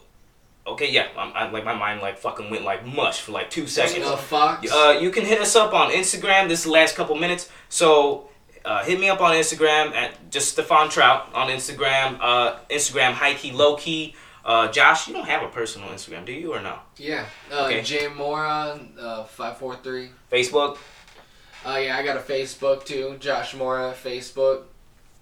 [0.66, 0.90] Okay.
[0.90, 1.08] Yeah.
[1.16, 4.08] I'm, I, like my mind like fucking went like mush for like two seconds.
[4.08, 4.70] The Fox.
[4.70, 6.48] Uh, you can hit us up on Instagram.
[6.48, 7.50] This last couple minutes.
[7.68, 8.28] So
[8.64, 12.18] uh, hit me up on Instagram at just Stefan Trout on Instagram.
[12.20, 14.14] Uh, Instagram high key low key.
[14.44, 16.78] Uh, Josh, you don't have a personal Instagram, do you or no?
[16.96, 17.26] yeah.
[17.52, 17.82] Uh, Okay.
[17.82, 20.10] Jay Mora, uh, five four three.
[20.32, 20.78] Facebook
[21.64, 23.16] Uh, yeah, I got a Facebook too.
[23.20, 24.62] Josh Mora, Facebook.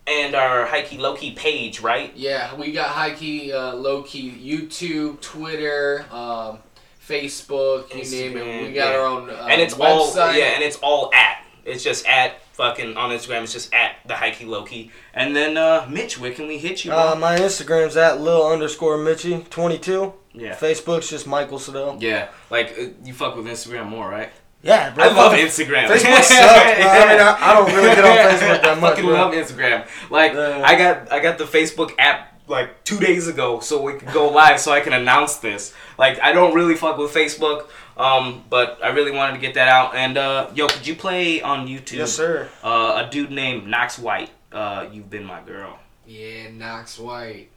[0.09, 2.13] And our high key low key page, right?
[2.17, 6.59] Yeah, we got high key, uh, low key, YouTube, Twitter, um,
[7.07, 8.69] Facebook, you name it.
[8.69, 8.99] We got yeah.
[8.99, 10.17] our own uh, and it's website.
[10.17, 11.45] all yeah, and it's all at.
[11.65, 13.43] It's just at fucking on Instagram.
[13.43, 14.91] It's just at the high key low key.
[15.13, 16.93] And then uh, Mitch, where can we hit you?
[16.93, 20.15] Uh, my Instagram's at lil underscore Mitchie twenty two.
[20.33, 20.55] yeah.
[20.55, 22.01] Facebook's just Michael Sedell.
[22.01, 24.31] Yeah, like uh, you fuck with Instagram more, right?
[24.63, 25.05] Yeah, bro.
[25.05, 25.87] I love Instagram.
[25.87, 26.41] Facebook sucks, bro.
[26.41, 29.15] I mean, I, I don't really get on Facebook that I much, fucking bro.
[29.15, 29.87] love Instagram.
[30.11, 30.63] Like Yeah.
[30.65, 34.29] I got I got the Facebook app like two days ago, so we could go
[34.31, 35.75] live, so I can announce this.
[35.99, 39.69] Like I don't really fuck with Facebook, um, but I really wanted to get that
[39.69, 39.95] out.
[39.95, 41.99] And uh, yo, could you play on YouTube?
[41.99, 42.49] Yes, sir.
[42.65, 44.31] Uh, a dude named Knox White.
[44.51, 45.79] Uh, you've been my girl.
[46.07, 47.51] Yeah, Knox White.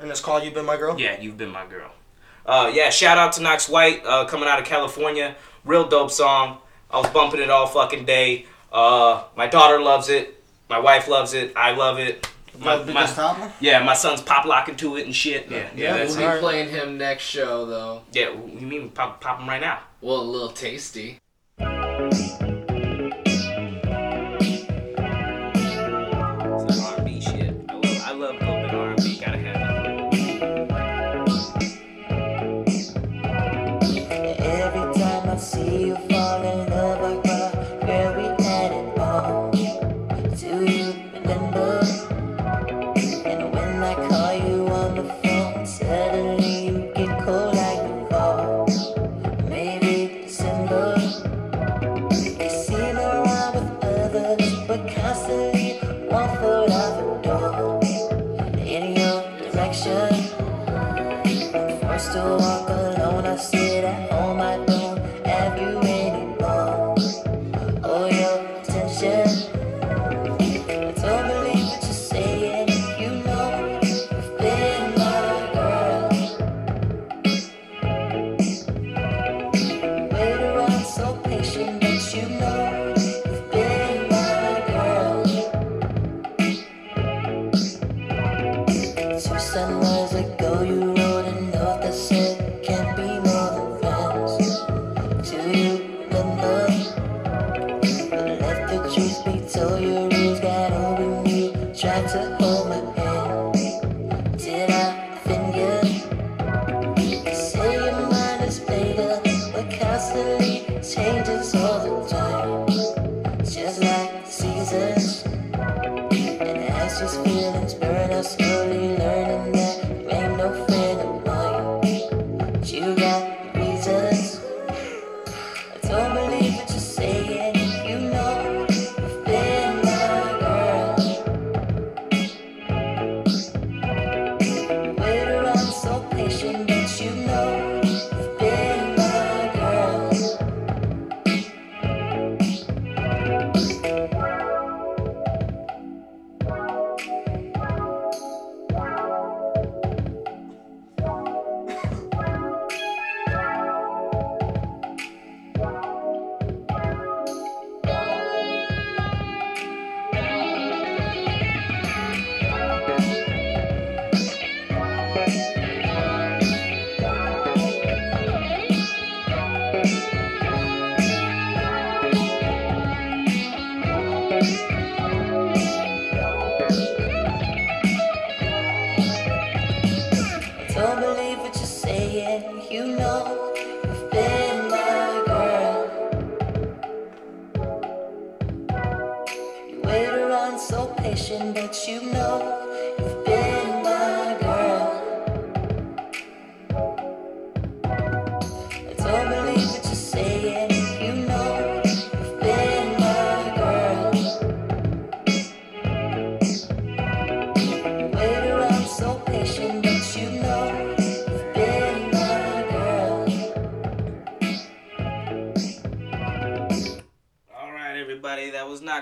[0.00, 1.92] And it's called You've Been My Girl." Yeah, you've been my girl.
[2.46, 5.36] Uh, yeah, shout out to Knox White, uh, coming out of California.
[5.64, 6.58] Real dope song.
[6.90, 8.46] I was bumping it all fucking day.
[8.72, 10.42] Uh, my daughter loves it.
[10.68, 11.52] My wife loves it.
[11.56, 12.26] I love it.
[12.58, 15.50] My, My, my, yeah, my son's pop locking to it and shit.
[15.50, 18.02] Yeah, yeah, Yeah, We'll be playing him next show though.
[18.12, 19.80] Yeah, you mean pop, pop him right now?
[20.00, 21.19] Well, a little tasty.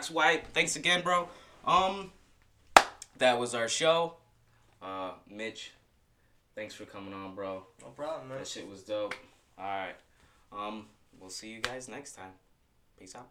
[0.08, 0.46] Max White.
[0.54, 1.28] Thanks again, bro.
[1.66, 2.12] Um,
[3.18, 4.14] that was our show.
[4.80, 5.72] Uh, Mitch,
[6.54, 7.64] thanks for coming on, bro.
[7.82, 8.38] No problem, man.
[8.38, 9.14] That shit was dope.
[9.58, 9.96] All right.
[10.50, 10.86] Um,
[11.20, 12.32] we'll see you guys next time.
[12.98, 13.28] Peace out.